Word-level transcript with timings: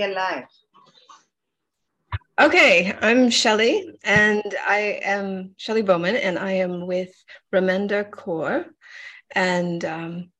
We're 0.00 0.14
live. 0.14 0.44
Okay, 2.40 2.90
I'm 3.02 3.28
Sheli, 3.28 3.82
and 4.02 4.54
I 4.66 4.98
am 5.02 5.54
Sheli 5.58 5.84
Bowman, 5.84 6.16
and 6.16 6.38
I 6.38 6.52
am 6.52 6.86
with 6.86 7.12
Raminder 7.52 8.10
Kour, 8.10 8.64
and 9.32 9.84
um, 9.84 10.30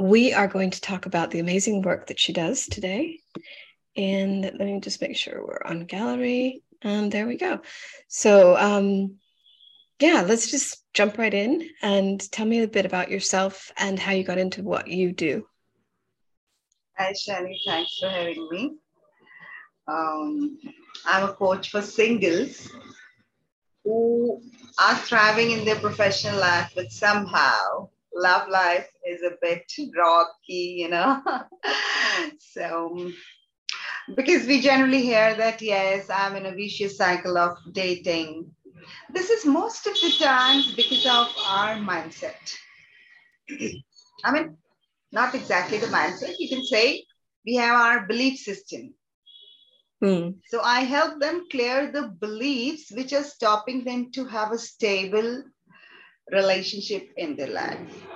we 0.00 0.32
are 0.32 0.46
going 0.46 0.70
to 0.70 0.80
talk 0.80 1.06
about 1.06 1.32
the 1.32 1.40
amazing 1.40 1.82
work 1.82 2.06
that 2.06 2.20
she 2.20 2.32
does 2.32 2.68
today. 2.68 3.18
And 3.96 4.42
let 4.42 4.60
me 4.60 4.78
just 4.78 5.00
make 5.00 5.16
sure 5.16 5.44
we're 5.44 5.68
on 5.68 5.86
gallery, 5.86 6.62
and 6.80 7.10
there 7.10 7.26
we 7.26 7.36
go. 7.36 7.62
So, 8.06 8.56
um, 8.56 9.16
yeah, 9.98 10.24
let's 10.24 10.52
just 10.52 10.84
jump 10.94 11.18
right 11.18 11.34
in 11.34 11.68
and 11.82 12.30
tell 12.30 12.46
me 12.46 12.62
a 12.62 12.68
bit 12.68 12.86
about 12.86 13.10
yourself 13.10 13.72
and 13.76 13.98
how 13.98 14.12
you 14.12 14.22
got 14.22 14.38
into 14.38 14.62
what 14.62 14.86
you 14.86 15.12
do. 15.12 15.48
Hi, 16.96 17.12
Shani. 17.12 17.56
Thanks 17.66 17.98
for 17.98 18.08
having 18.08 18.48
me. 18.52 18.76
Um, 19.86 20.58
I'm 21.06 21.28
a 21.28 21.32
coach 21.32 21.70
for 21.70 21.82
singles 21.82 22.70
who 23.84 24.40
are 24.78 24.96
thriving 24.96 25.50
in 25.50 25.64
their 25.64 25.78
professional 25.78 26.40
life, 26.40 26.72
but 26.74 26.90
somehow 26.90 27.88
love 28.14 28.48
life 28.48 28.88
is 29.06 29.22
a 29.22 29.36
bit 29.42 29.70
rocky, 29.96 30.76
you 30.78 30.88
know. 30.88 31.22
so, 32.38 33.10
because 34.14 34.46
we 34.46 34.60
generally 34.60 35.02
hear 35.02 35.34
that, 35.34 35.60
yes, 35.60 36.08
I'm 36.08 36.36
in 36.36 36.46
a 36.46 36.54
vicious 36.54 36.96
cycle 36.96 37.36
of 37.36 37.58
dating. 37.72 38.50
This 39.12 39.30
is 39.30 39.44
most 39.44 39.86
of 39.86 39.94
the 39.94 40.12
times 40.18 40.74
because 40.74 41.04
of 41.06 41.28
our 41.46 41.76
mindset. 41.76 42.56
I 44.24 44.32
mean, 44.32 44.56
not 45.12 45.34
exactly 45.34 45.78
the 45.78 45.86
mindset. 45.86 46.36
You 46.38 46.48
can 46.48 46.64
say 46.64 47.04
we 47.44 47.56
have 47.56 47.78
our 47.78 48.06
belief 48.06 48.38
system 48.38 48.94
Hmm. 50.04 50.30
So 50.48 50.60
I 50.60 50.80
help 50.80 51.18
them 51.18 51.46
clear 51.50 51.90
the 51.90 52.08
beliefs 52.08 52.92
which 52.92 53.14
are 53.14 53.22
stopping 53.22 53.84
them 53.84 54.12
to 54.12 54.26
have 54.26 54.52
a 54.52 54.58
stable 54.58 55.44
relationship 56.30 57.08
in 57.16 57.36
their 57.36 57.48
life. 57.48 58.06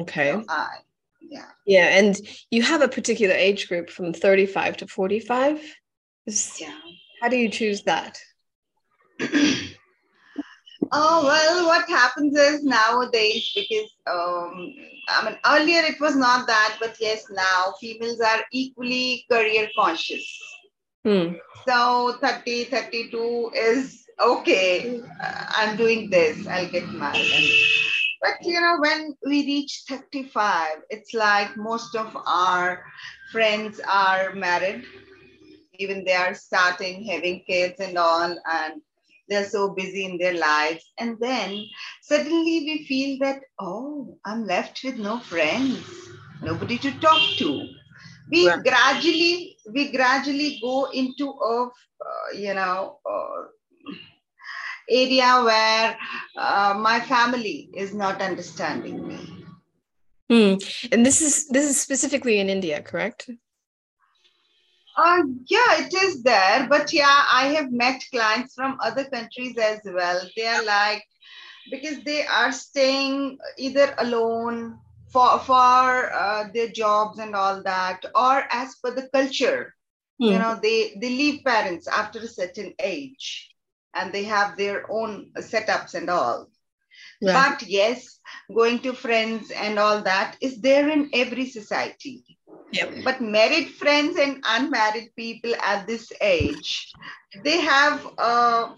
Okay. 0.00 0.32
So 0.32 0.44
I, 0.48 0.78
yeah. 1.20 1.46
Yeah. 1.64 1.96
And 1.98 2.16
you 2.50 2.62
have 2.62 2.82
a 2.82 2.88
particular 2.88 3.34
age 3.34 3.68
group 3.68 3.88
from 3.88 4.12
35 4.12 4.78
to 4.78 4.88
45. 4.88 5.62
Is, 6.26 6.60
yeah. 6.60 6.76
How 7.22 7.28
do 7.28 7.36
you 7.36 7.48
choose 7.48 7.84
that? 7.84 8.18
Oh, 10.92 11.24
well, 11.24 11.66
what 11.66 11.88
happens 11.88 12.36
is 12.36 12.62
nowadays, 12.64 13.52
because 13.54 13.90
um, 14.06 14.74
I 15.08 15.24
mean, 15.24 15.38
earlier 15.46 15.82
it 15.82 16.00
was 16.00 16.16
not 16.16 16.46
that, 16.46 16.76
but 16.80 16.96
yes, 17.00 17.24
now 17.30 17.74
females 17.80 18.20
are 18.20 18.40
equally 18.52 19.24
career 19.30 19.68
conscious. 19.76 20.26
Hmm. 21.04 21.34
So 21.66 22.16
30, 22.20 22.64
32 22.64 23.50
is 23.54 24.04
okay. 24.20 25.00
Uh, 25.22 25.44
I'm 25.50 25.76
doing 25.76 26.10
this, 26.10 26.46
I'll 26.46 26.70
get 26.70 26.88
married. 26.88 27.50
But 28.20 28.42
you 28.42 28.60
know, 28.60 28.78
when 28.80 29.14
we 29.26 29.44
reach 29.44 29.82
35, 29.88 30.78
it's 30.90 31.12
like 31.12 31.56
most 31.56 31.94
of 31.94 32.16
our 32.26 32.82
friends 33.30 33.80
are 33.86 34.34
married, 34.34 34.84
even 35.78 36.04
they 36.04 36.14
are 36.14 36.34
starting 36.34 37.04
having 37.04 37.42
kids 37.46 37.80
and 37.80 37.98
all, 37.98 38.36
and 38.50 38.80
they're 39.28 39.48
so 39.48 39.74
busy 39.74 40.04
in 40.04 40.18
their 40.18 40.34
lives. 40.34 40.84
And 40.98 41.16
then 41.20 41.64
suddenly 42.02 42.60
we 42.66 42.84
feel 42.86 43.18
that 43.20 43.40
oh 43.60 44.18
i'm 44.24 44.46
left 44.46 44.82
with 44.84 44.96
no 44.96 45.18
friends 45.18 45.78
nobody 46.42 46.78
to 46.78 46.92
talk 47.00 47.20
to. 47.38 47.68
We 48.30 48.50
gradually 48.62 49.56
we 49.72 49.92
gradually 49.92 50.58
go 50.62 50.90
into 50.92 51.28
a 51.28 51.66
uh, 51.66 52.36
you 52.36 52.54
know 52.54 52.98
uh, 53.08 53.44
area 54.88 55.42
where 55.44 55.96
uh, 56.36 56.74
my 56.78 57.00
family 57.00 57.70
is 57.74 57.94
not 57.94 58.20
understanding 58.20 59.06
me. 59.08 59.34
Hmm. 60.30 60.54
and 60.90 61.04
this 61.04 61.20
is 61.20 61.48
this 61.48 61.68
is 61.68 61.78
specifically 61.78 62.40
in 62.40 62.48
india 62.48 62.80
correct 62.80 63.28
uh, 64.96 65.22
yeah, 65.46 65.84
it 65.84 65.94
is 65.94 66.22
there. 66.22 66.66
But 66.68 66.92
yeah, 66.92 67.24
I 67.30 67.48
have 67.48 67.72
met 67.72 68.02
clients 68.12 68.54
from 68.54 68.78
other 68.80 69.04
countries 69.04 69.56
as 69.58 69.80
well. 69.84 70.20
They 70.36 70.46
are 70.46 70.64
like, 70.64 71.04
because 71.70 72.02
they 72.04 72.26
are 72.26 72.52
staying 72.52 73.38
either 73.58 73.94
alone 73.98 74.78
for, 75.08 75.38
for 75.40 76.12
uh, 76.12 76.48
their 76.52 76.68
jobs 76.68 77.18
and 77.18 77.34
all 77.34 77.62
that, 77.62 78.04
or 78.14 78.44
as 78.50 78.74
per 78.76 78.94
the 78.94 79.08
culture. 79.12 79.74
Hmm. 80.20 80.26
You 80.26 80.38
know, 80.38 80.58
they, 80.62 80.96
they 81.00 81.08
leave 81.08 81.44
parents 81.44 81.88
after 81.88 82.20
a 82.20 82.28
certain 82.28 82.74
age 82.78 83.50
and 83.94 84.12
they 84.12 84.24
have 84.24 84.56
their 84.56 84.90
own 84.90 85.30
setups 85.38 85.94
and 85.94 86.08
all. 86.10 86.48
Right. 87.22 87.56
But 87.58 87.68
yes, 87.68 88.20
going 88.54 88.80
to 88.80 88.92
friends 88.92 89.50
and 89.50 89.78
all 89.78 90.02
that 90.02 90.36
is 90.40 90.60
there 90.60 90.88
in 90.88 91.10
every 91.12 91.46
society. 91.46 92.24
Yep. 92.72 93.04
But 93.04 93.20
married 93.20 93.68
friends 93.70 94.18
and 94.18 94.42
unmarried 94.46 95.10
people 95.16 95.54
at 95.62 95.86
this 95.86 96.12
age, 96.20 96.92
they 97.44 97.60
have, 97.60 98.04
uh, 98.18 98.74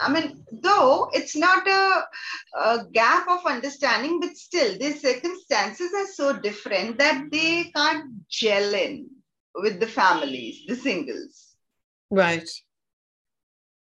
I 0.00 0.10
mean, 0.10 0.44
though 0.50 1.10
it's 1.12 1.36
not 1.36 1.66
a, 1.68 2.04
a 2.58 2.84
gap 2.92 3.28
of 3.28 3.44
understanding, 3.46 4.18
but 4.20 4.36
still, 4.36 4.78
their 4.78 4.96
circumstances 4.96 5.90
are 5.94 6.06
so 6.06 6.40
different 6.40 6.98
that 6.98 7.24
they 7.30 7.70
can't 7.76 8.26
gel 8.28 8.74
in 8.74 9.10
with 9.54 9.78
the 9.78 9.86
families, 9.86 10.62
the 10.66 10.76
singles. 10.76 11.54
Right. 12.10 12.48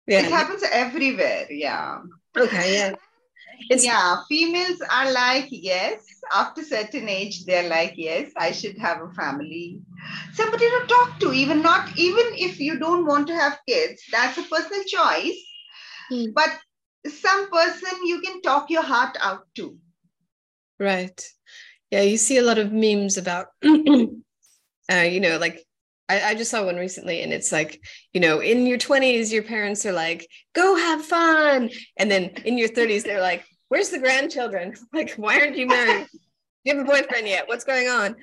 Yeah. 0.07 0.19
It 0.19 0.31
happens 0.31 0.63
everywhere. 0.69 1.47
Yeah. 1.49 2.01
Okay. 2.37 2.75
Yeah. 2.75 2.95
It's, 3.69 3.85
yeah, 3.85 4.17
females 4.29 4.81
are 4.91 5.11
like, 5.11 5.47
yes, 5.49 6.03
after 6.33 6.63
certain 6.63 7.09
age, 7.09 7.45
they're 7.45 7.69
like, 7.69 7.93
yes, 7.95 8.31
I 8.37 8.51
should 8.51 8.77
have 8.77 9.01
a 9.01 9.13
family. 9.13 9.79
Somebody 10.33 10.65
to 10.65 10.85
talk 10.87 11.19
to, 11.19 11.31
even 11.33 11.61
not, 11.61 11.97
even 11.97 12.25
if 12.33 12.59
you 12.59 12.79
don't 12.79 13.05
want 13.05 13.27
to 13.27 13.35
have 13.35 13.59
kids, 13.67 14.03
that's 14.11 14.37
a 14.37 14.43
personal 14.43 14.83
choice. 14.85 15.37
Hmm. 16.09 16.25
But 16.33 16.49
some 17.07 17.49
person 17.49 18.05
you 18.05 18.21
can 18.21 18.41
talk 18.41 18.69
your 18.69 18.83
heart 18.83 19.17
out 19.21 19.45
to. 19.55 19.77
Right. 20.79 21.27
Yeah, 21.91 22.01
you 22.01 22.17
see 22.17 22.37
a 22.37 22.43
lot 22.43 22.57
of 22.57 22.71
memes 22.71 23.17
about, 23.17 23.47
uh, 23.65 24.95
you 24.95 25.19
know, 25.19 25.37
like 25.37 25.65
I, 26.07 26.21
I, 26.21 26.35
just 26.35 26.51
saw 26.51 26.63
one 26.63 26.75
recently 26.75 27.21
and 27.21 27.33
it's 27.33 27.51
like, 27.51 27.81
you 28.13 28.21
know, 28.21 28.39
in 28.39 28.67
your 28.67 28.77
20s, 28.77 29.31
your 29.31 29.43
parents 29.43 29.85
are 29.85 29.91
like, 29.91 30.27
go 30.53 30.75
have 30.75 31.03
fun. 31.03 31.71
And 31.97 32.11
then 32.11 32.25
in 32.45 32.57
your 32.57 32.69
30s, 32.69 33.03
they're 33.03 33.21
like, 33.21 33.43
where's 33.69 33.89
the 33.89 33.99
grandchildren? 33.99 34.73
Like, 34.93 35.13
why 35.15 35.39
aren't 35.39 35.57
you 35.57 35.67
married? 35.67 36.07
Do 36.11 36.19
you 36.63 36.77
have 36.77 36.87
a 36.87 36.89
boyfriend 36.89 37.27
yet? 37.27 37.47
What's 37.47 37.63
going 37.63 37.87
on? 37.87 38.15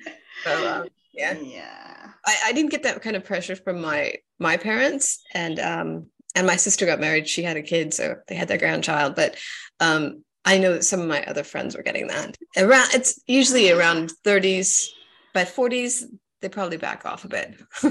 So 0.43 0.67
um, 0.67 0.87
yeah. 1.13 1.37
Yeah. 1.39 2.09
I, 2.25 2.37
I 2.45 2.53
didn't 2.53 2.71
get 2.71 2.83
that 2.83 3.01
kind 3.01 3.15
of 3.15 3.23
pressure 3.23 3.55
from 3.55 3.81
my 3.81 4.15
my 4.39 4.57
parents. 4.57 5.21
And 5.33 5.59
um 5.59 6.07
and 6.35 6.47
my 6.47 6.55
sister 6.55 6.85
got 6.85 6.99
married. 6.99 7.27
She 7.27 7.43
had 7.43 7.57
a 7.57 7.61
kid, 7.61 7.93
so 7.93 8.15
they 8.27 8.35
had 8.35 8.47
their 8.47 8.57
grandchild. 8.57 9.15
But 9.15 9.37
um 9.79 10.23
I 10.45 10.57
know 10.57 10.73
that 10.73 10.83
some 10.83 10.99
of 10.99 11.07
my 11.07 11.23
other 11.23 11.43
friends 11.43 11.77
were 11.77 11.83
getting 11.83 12.07
that. 12.07 12.35
Around 12.57 12.89
it's 12.93 13.21
usually 13.27 13.71
around 13.71 14.11
30s. 14.25 14.87
By 15.33 15.45
40s, 15.45 16.03
they 16.43 16.49
probably 16.49 16.77
back 16.77 17.05
off 17.05 17.23
a 17.25 17.29
bit. 17.29 17.55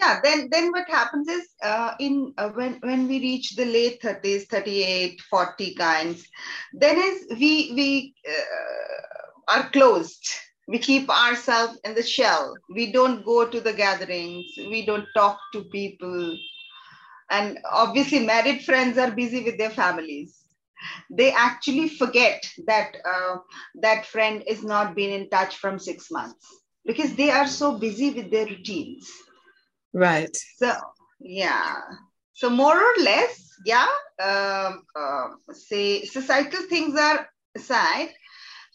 yeah 0.00 0.20
then 0.22 0.48
then 0.50 0.70
what 0.70 0.88
happens 0.88 1.26
is 1.28 1.48
uh, 1.62 1.94
in 1.98 2.32
uh, 2.38 2.50
when 2.50 2.74
when 2.80 3.08
we 3.08 3.18
reach 3.18 3.56
the 3.56 3.64
late 3.64 4.00
30s 4.02 4.46
38 4.48 5.20
40 5.22 5.74
kinds 5.74 6.26
then 6.72 6.96
is 6.98 7.26
we 7.32 7.72
we 7.74 8.14
uh, 8.28 9.10
are 9.50 9.68
closed. 9.70 10.28
We 10.68 10.78
keep 10.78 11.10
ourselves 11.10 11.80
in 11.84 11.94
the 11.94 12.02
shell. 12.04 12.54
We 12.72 12.92
don't 12.92 13.24
go 13.24 13.48
to 13.48 13.60
the 13.60 13.72
gatherings. 13.72 14.46
We 14.56 14.86
don't 14.86 15.06
talk 15.16 15.40
to 15.52 15.64
people. 15.64 16.38
And 17.30 17.58
obviously 17.68 18.24
married 18.24 18.62
friends 18.62 18.96
are 18.96 19.10
busy 19.10 19.42
with 19.42 19.58
their 19.58 19.70
families. 19.70 20.36
They 21.10 21.32
actually 21.32 21.88
forget 21.88 22.48
that 22.68 22.96
uh, 23.04 23.38
that 23.82 24.06
friend 24.06 24.44
is 24.46 24.62
not 24.62 24.94
been 24.94 25.10
in 25.10 25.28
touch 25.30 25.56
from 25.56 25.80
six 25.80 26.12
months 26.12 26.46
because 26.84 27.14
they 27.14 27.30
are 27.30 27.46
so 27.46 27.78
busy 27.78 28.10
with 28.10 28.30
their 28.30 28.46
routines. 28.46 29.10
Right. 29.92 30.36
So, 30.56 30.72
yeah. 31.20 31.76
So, 32.32 32.48
more 32.48 32.76
or 32.76 32.94
less, 33.02 33.50
yeah, 33.66 33.86
um, 34.22 34.82
uh, 34.98 35.28
say 35.52 36.04
societal 36.04 36.62
things 36.68 36.98
are 36.98 37.28
aside, 37.54 38.10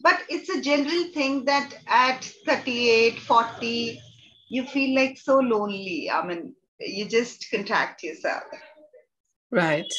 but 0.02 0.22
it's 0.30 0.50
a 0.50 0.62
general 0.62 1.06
thing 1.14 1.46
that 1.46 1.74
at 1.88 2.24
38, 2.46 3.20
40, 3.20 4.00
you 4.50 4.66
feel 4.66 4.96
like 4.96 5.18
so 5.18 5.40
lonely. 5.40 6.12
I 6.12 6.26
mean, 6.26 6.54
you 6.80 7.06
just 7.06 7.50
contract 7.50 8.04
yourself. 8.04 8.44
Right. 9.52 9.92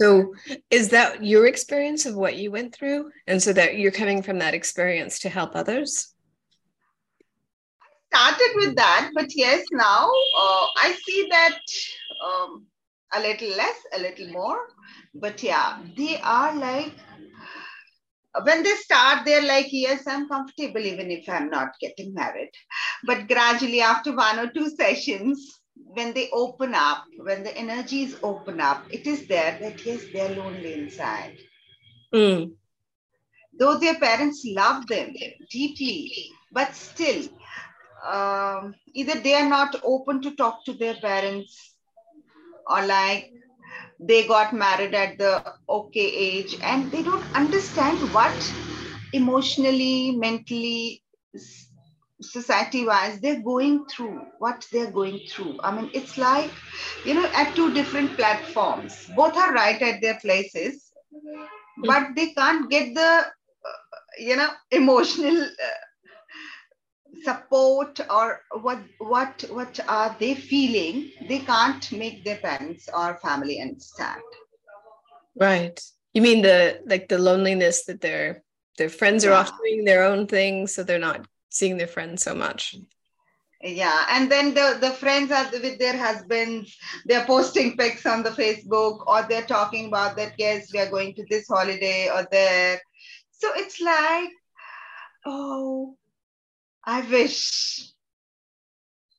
So, 0.00 0.34
is 0.70 0.88
that 0.88 1.22
your 1.22 1.46
experience 1.46 2.06
of 2.06 2.14
what 2.14 2.36
you 2.36 2.50
went 2.50 2.74
through? 2.74 3.10
And 3.26 3.42
so 3.42 3.52
that 3.52 3.78
you're 3.78 3.92
coming 3.92 4.22
from 4.22 4.38
that 4.38 4.54
experience 4.54 5.18
to 5.20 5.28
help 5.28 5.54
others? 5.54 6.13
Started 8.14 8.52
with 8.56 8.76
that, 8.76 9.10
but 9.14 9.26
yes, 9.34 9.64
now 9.72 10.08
uh, 10.38 10.66
I 10.76 10.96
see 11.04 11.26
that 11.30 11.58
um, 12.24 12.66
a 13.12 13.20
little 13.20 13.48
less, 13.56 13.76
a 13.94 13.98
little 14.00 14.28
more. 14.28 14.58
But 15.14 15.42
yeah, 15.42 15.78
they 15.96 16.18
are 16.22 16.54
like, 16.54 16.92
when 18.44 18.62
they 18.62 18.70
start, 18.70 19.24
they're 19.24 19.46
like, 19.46 19.66
yes, 19.70 20.06
I'm 20.06 20.28
comfortable 20.28 20.80
even 20.80 21.10
if 21.10 21.28
I'm 21.28 21.50
not 21.50 21.72
getting 21.80 22.14
married. 22.14 22.50
But 23.04 23.28
gradually, 23.28 23.80
after 23.80 24.14
one 24.14 24.38
or 24.38 24.48
two 24.48 24.70
sessions, 24.70 25.60
when 25.74 26.14
they 26.14 26.30
open 26.32 26.74
up, 26.74 27.04
when 27.18 27.42
the 27.42 27.56
energies 27.56 28.16
open 28.22 28.60
up, 28.60 28.84
it 28.90 29.06
is 29.06 29.26
there 29.26 29.58
that 29.60 29.84
yes, 29.84 30.02
they're 30.12 30.36
lonely 30.36 30.74
inside. 30.74 31.36
Mm. 32.14 32.52
Though 33.58 33.78
their 33.78 33.94
parents 33.96 34.42
love 34.46 34.86
them 34.86 35.14
deeply, 35.50 36.30
but 36.52 36.74
still, 36.74 37.28
um, 38.04 38.74
either 38.94 39.20
they 39.20 39.34
are 39.34 39.48
not 39.48 39.76
open 39.84 40.22
to 40.22 40.34
talk 40.36 40.64
to 40.64 40.72
their 40.74 40.94
parents 40.94 41.74
or 42.68 42.84
like 42.86 43.32
they 44.00 44.26
got 44.26 44.52
married 44.54 44.94
at 44.94 45.18
the 45.18 45.42
okay 45.68 46.06
age 46.28 46.56
and 46.62 46.90
they 46.92 47.02
don't 47.02 47.24
understand 47.34 48.12
what 48.12 48.52
emotionally 49.12 50.16
mentally 50.16 51.02
society 52.20 52.84
wise 52.86 53.20
they're 53.20 53.42
going 53.42 53.84
through 53.86 54.20
what 54.38 54.66
they're 54.72 54.90
going 54.90 55.20
through. 55.28 55.58
I 55.62 55.74
mean 55.74 55.90
it's 55.94 56.16
like 56.18 56.52
you 57.04 57.14
know 57.14 57.28
at 57.34 57.54
two 57.56 57.72
different 57.72 58.16
platforms. 58.16 59.10
Both 59.16 59.36
are 59.36 59.52
right 59.52 59.80
at 59.82 60.00
their 60.00 60.18
places 60.20 60.92
but 61.84 62.14
they 62.16 62.32
can't 62.32 62.70
get 62.70 62.94
the 62.94 63.10
uh, 63.70 63.98
you 64.18 64.36
know 64.36 64.48
emotional 64.70 65.42
uh, 65.42 65.78
support 67.24 68.00
or 68.10 68.40
what 68.60 68.80
what 68.98 69.44
what 69.50 69.80
are 69.88 70.14
they 70.20 70.34
feeling? 70.34 71.10
They 71.28 71.40
can't 71.40 71.90
make 71.92 72.24
their 72.24 72.36
parents 72.38 72.88
or 72.92 73.18
family 73.18 73.60
understand. 73.60 74.22
Right. 75.34 75.80
You 76.12 76.22
mean 76.22 76.42
the 76.42 76.80
like 76.86 77.08
the 77.08 77.18
loneliness 77.18 77.84
that 77.86 78.00
their 78.00 78.42
their 78.78 78.88
friends 78.88 79.24
are 79.24 79.30
yeah. 79.30 79.38
off 79.40 79.58
doing 79.58 79.84
their 79.84 80.04
own 80.04 80.26
things 80.26 80.74
so 80.74 80.82
they're 80.82 80.98
not 80.98 81.26
seeing 81.50 81.76
their 81.76 81.88
friends 81.88 82.22
so 82.22 82.34
much? 82.34 82.76
Yeah 83.62 84.06
and 84.10 84.30
then 84.30 84.52
the 84.52 84.76
the 84.80 84.90
friends 84.90 85.32
are 85.32 85.48
with 85.50 85.78
their 85.78 85.96
husbands 85.96 86.76
they're 87.06 87.24
posting 87.24 87.78
pics 87.78 88.04
on 88.04 88.22
the 88.22 88.30
facebook 88.30 89.06
or 89.06 89.22
they're 89.22 89.46
talking 89.46 89.86
about 89.86 90.16
that 90.18 90.34
yes 90.36 90.70
we 90.72 90.80
are 90.80 90.90
going 90.90 91.14
to 91.14 91.24
this 91.30 91.48
holiday 91.48 92.10
or 92.14 92.26
there. 92.30 92.80
So 93.30 93.50
it's 93.56 93.80
like 93.80 94.30
oh 95.24 95.96
I 96.86 97.00
wish 97.02 97.92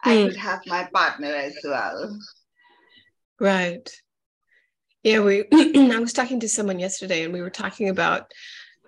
I 0.03 0.15
mm. 0.15 0.27
could 0.27 0.37
have 0.37 0.61
my 0.67 0.87
partner 0.93 1.33
as 1.33 1.57
well. 1.63 2.17
Right. 3.39 3.89
Yeah, 5.03 5.21
we 5.21 5.45
I 5.53 5.99
was 5.99 6.13
talking 6.13 6.39
to 6.41 6.49
someone 6.49 6.79
yesterday 6.79 7.23
and 7.23 7.33
we 7.33 7.41
were 7.41 7.49
talking 7.49 7.89
about 7.89 8.31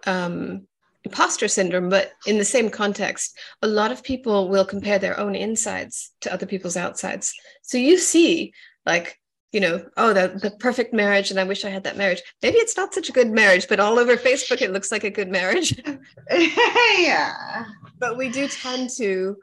um, 0.06 0.68
imposter 1.04 1.48
syndrome, 1.48 1.90
but 1.90 2.12
in 2.26 2.38
the 2.38 2.46
same 2.46 2.70
context, 2.70 3.38
a 3.62 3.68
lot 3.68 3.92
of 3.92 4.04
people 4.04 4.50
will 4.50 4.66
compare 4.66 5.00
their 5.00 5.20
own 5.20 5.36
insides 5.36 6.12
to 6.22 6.34
other 6.34 6.46
people's 6.46 6.78
outsides. 6.78 7.34
So 7.64 7.78
you 7.78 7.98
see, 7.98 8.54
like, 8.86 9.20
you 9.52 9.60
know, 9.60 9.86
oh, 9.96 10.14
the, 10.14 10.40
the 10.42 10.52
perfect 10.60 10.94
marriage, 10.94 11.32
and 11.32 11.40
I 11.40 11.46
wish 11.46 11.64
I 11.64 11.70
had 11.70 11.86
that 11.86 11.98
marriage. 11.98 12.22
Maybe 12.44 12.58
it's 12.58 12.76
not 12.76 12.94
such 12.94 13.10
a 13.10 13.14
good 13.14 13.30
marriage, 13.30 13.68
but 13.68 13.80
all 13.80 13.98
over 13.98 14.18
Facebook, 14.18 14.62
it 14.62 14.72
looks 14.72 14.92
like 14.92 15.04
a 15.04 15.10
good 15.10 15.30
marriage. 15.30 15.82
yeah 16.32 17.64
but 18.00 18.18
we 18.18 18.30
do 18.30 18.48
tend 18.48 18.90
to 18.98 19.38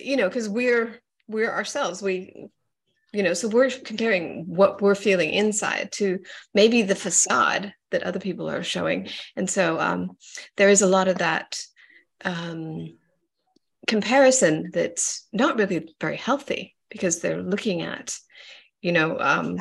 you 0.00 0.16
know 0.16 0.28
because 0.28 0.48
we're 0.48 1.00
we're 1.28 1.50
ourselves. 1.50 2.02
We 2.02 2.48
you 3.12 3.22
know 3.22 3.34
so 3.34 3.48
we're 3.48 3.70
comparing 3.70 4.44
what 4.46 4.80
we're 4.80 4.94
feeling 4.94 5.30
inside 5.30 5.92
to 5.92 6.20
maybe 6.54 6.82
the 6.82 6.94
facade 6.94 7.72
that 7.90 8.02
other 8.02 8.20
people 8.20 8.48
are 8.50 8.62
showing. 8.62 9.08
And 9.36 9.48
so 9.48 9.78
um, 9.78 10.16
there 10.56 10.68
is 10.68 10.82
a 10.82 10.86
lot 10.86 11.08
of 11.08 11.18
that 11.18 11.58
um, 12.24 12.96
comparison 13.86 14.70
that's 14.72 15.26
not 15.32 15.56
really 15.56 15.94
very 16.00 16.16
healthy 16.16 16.74
because 16.90 17.20
they're 17.20 17.42
looking 17.42 17.82
at 17.82 18.18
you 18.80 18.92
know 18.92 19.18
um, 19.18 19.58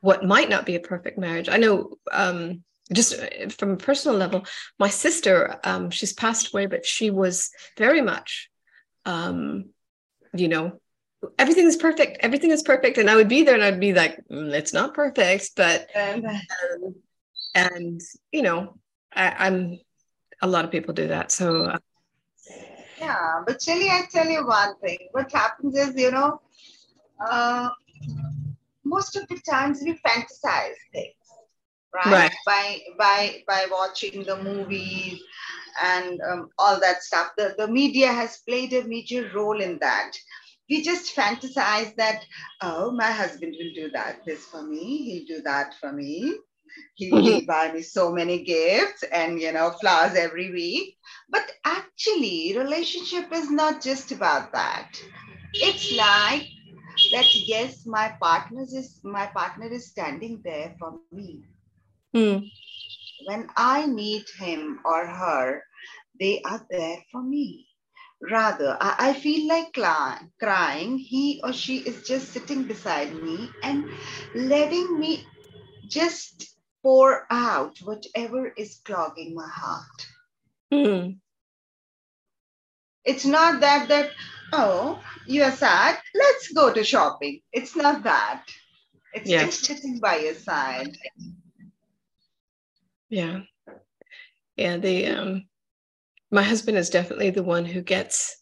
what 0.00 0.24
might 0.24 0.48
not 0.48 0.66
be 0.66 0.76
a 0.76 0.80
perfect 0.80 1.18
marriage. 1.18 1.48
I 1.48 1.56
know 1.56 1.96
um, 2.12 2.62
just 2.92 3.14
uh, 3.14 3.48
from 3.48 3.72
a 3.72 3.76
personal 3.76 4.16
level, 4.16 4.44
my 4.78 4.88
sister, 4.88 5.58
um, 5.64 5.90
she's 5.90 6.12
passed 6.12 6.52
away, 6.52 6.66
but 6.66 6.86
she 6.86 7.10
was 7.10 7.50
very 7.76 8.00
much, 8.00 8.50
um, 9.04 9.70
you 10.34 10.48
know, 10.48 10.80
everything 11.38 11.66
is 11.66 11.76
perfect. 11.76 12.18
Everything 12.20 12.50
is 12.50 12.62
perfect. 12.62 12.98
And 12.98 13.10
I 13.10 13.16
would 13.16 13.28
be 13.28 13.42
there 13.42 13.54
and 13.54 13.64
I'd 13.64 13.80
be 13.80 13.92
like, 13.92 14.18
mm, 14.30 14.52
it's 14.52 14.72
not 14.72 14.94
perfect, 14.94 15.50
but, 15.56 15.88
um, 15.94 16.24
and, 17.54 18.00
you 18.32 18.42
know, 18.42 18.78
I, 19.12 19.46
am 19.46 19.78
a 20.42 20.46
lot 20.46 20.64
of 20.64 20.70
people 20.70 20.94
do 20.94 21.08
that. 21.08 21.32
So, 21.32 21.64
uh, 21.64 21.78
yeah, 22.98 23.42
but 23.46 23.58
Sheli, 23.58 23.90
I 23.90 24.06
tell 24.10 24.28
you 24.28 24.46
one 24.46 24.78
thing. 24.78 24.98
What 25.12 25.30
happens 25.32 25.76
is, 25.76 25.94
you 25.96 26.10
know, 26.10 26.40
uh, 27.28 27.68
most 28.84 29.16
of 29.16 29.26
the 29.28 29.38
times 29.40 29.82
we 29.82 29.98
fantasize 30.06 30.76
things 30.92 31.14
right? 31.96 32.30
right? 32.30 32.32
By 32.46 32.80
by 32.98 33.44
by 33.48 33.66
watching 33.70 34.24
the 34.24 34.36
movies 34.42 35.22
and 35.82 36.20
um, 36.22 36.50
all 36.58 36.80
that 36.80 37.02
stuff. 37.02 37.32
The, 37.36 37.54
the 37.58 37.68
media 37.68 38.12
has 38.12 38.38
played 38.38 38.72
a 38.72 38.84
major 38.84 39.30
role 39.34 39.60
in 39.60 39.78
that. 39.80 40.12
We 40.70 40.82
just 40.82 41.14
fantasize 41.16 41.94
that, 41.96 42.24
oh, 42.62 42.92
my 42.92 43.10
husband 43.10 43.54
will 43.58 43.74
do 43.74 43.90
that, 43.92 44.24
this 44.26 44.46
for 44.46 44.62
me, 44.62 45.02
he'll 45.26 45.38
do 45.38 45.42
that 45.44 45.74
for 45.80 45.92
me. 45.92 46.34
He'll, 46.94 47.16
he'll 47.18 47.46
buy 47.46 47.72
me 47.72 47.82
so 47.82 48.12
many 48.12 48.44
gifts 48.44 49.02
and 49.04 49.40
you 49.40 49.52
know 49.52 49.70
flowers 49.70 50.14
every 50.16 50.50
week. 50.50 50.96
But 51.30 51.50
actually, 51.64 52.56
relationship 52.58 53.32
is 53.32 53.50
not 53.50 53.82
just 53.82 54.12
about 54.12 54.52
that. 54.52 55.00
It's 55.54 55.92
like 55.92 56.48
that 57.12 57.34
yes, 57.34 57.86
my 57.86 58.16
partner 58.20 58.62
is 58.62 59.00
my 59.04 59.26
partner 59.26 59.68
is 59.72 59.88
standing 59.88 60.42
there 60.44 60.74
for 60.78 60.92
me 60.92 61.24
Mm. 62.16 62.50
When 63.26 63.48
I 63.56 63.86
meet 63.86 64.24
him 64.38 64.80
or 64.86 65.06
her, 65.06 65.62
they 66.18 66.40
are 66.42 66.66
there 66.70 67.04
for 67.12 67.22
me. 67.22 67.66
Rather, 68.22 68.78
I, 68.80 69.10
I 69.10 69.12
feel 69.12 69.46
like 69.48 69.74
cry, 69.74 70.18
crying. 70.40 70.96
He 70.96 71.42
or 71.44 71.52
she 71.52 71.78
is 71.78 72.08
just 72.08 72.32
sitting 72.32 72.62
beside 72.62 73.12
me 73.14 73.50
and 73.62 73.84
letting 74.34 74.98
me 74.98 75.26
just 75.88 76.56
pour 76.82 77.26
out 77.30 77.76
whatever 77.84 78.48
is 78.56 78.80
clogging 78.82 79.34
my 79.34 79.48
heart. 79.48 80.06
Mm. 80.72 81.18
It's 83.04 83.26
not 83.26 83.60
that 83.60 83.88
that 83.88 84.10
oh 84.52 84.98
you 85.26 85.42
are 85.42 85.52
sad. 85.52 85.98
Let's 86.14 86.52
go 86.52 86.72
to 86.72 86.82
shopping. 86.82 87.42
It's 87.52 87.76
not 87.76 88.04
that. 88.04 88.44
It's 89.12 89.28
yeah. 89.28 89.44
just 89.44 89.66
sitting 89.66 89.98
by 90.00 90.16
your 90.16 90.34
side 90.34 90.96
yeah. 93.08 93.40
Yeah. 94.56 94.76
The 94.78 95.06
um 95.06 95.46
my 96.30 96.42
husband 96.42 96.76
is 96.76 96.90
definitely 96.90 97.30
the 97.30 97.42
one 97.42 97.64
who 97.64 97.82
gets 97.82 98.40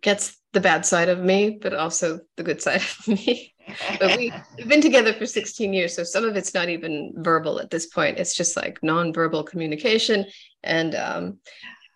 gets 0.00 0.36
the 0.52 0.60
bad 0.60 0.84
side 0.84 1.08
of 1.08 1.20
me, 1.20 1.58
but 1.60 1.74
also 1.74 2.20
the 2.36 2.42
good 2.42 2.60
side 2.60 2.82
of 2.82 3.08
me. 3.08 3.54
but 4.00 4.16
we, 4.16 4.28
have 4.58 4.68
been 4.68 4.80
together 4.80 5.12
for 5.12 5.26
16 5.26 5.72
years, 5.72 5.94
so 5.94 6.04
some 6.04 6.24
of 6.24 6.36
it's 6.36 6.54
not 6.54 6.68
even 6.68 7.12
verbal 7.16 7.60
at 7.60 7.70
this 7.70 7.86
point. 7.86 8.18
It's 8.18 8.34
just 8.34 8.56
like 8.56 8.82
non-verbal 8.82 9.44
communication. 9.44 10.26
And 10.62 10.94
um, 10.94 11.38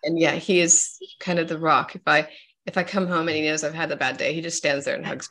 and 0.03 0.17
yeah, 0.17 0.35
he 0.35 0.59
is 0.59 0.97
kind 1.19 1.39
of 1.39 1.47
the 1.47 1.59
rock. 1.59 1.95
If 1.95 2.01
I 2.07 2.29
if 2.65 2.77
I 2.77 2.83
come 2.83 3.07
home 3.07 3.27
and 3.27 3.37
he 3.37 3.43
knows 3.43 3.63
I've 3.63 3.73
had 3.73 3.91
a 3.91 3.97
bad 3.97 4.17
day, 4.17 4.33
he 4.33 4.41
just 4.41 4.57
stands 4.57 4.85
there 4.85 4.95
and 4.95 5.05
hugs. 5.05 5.29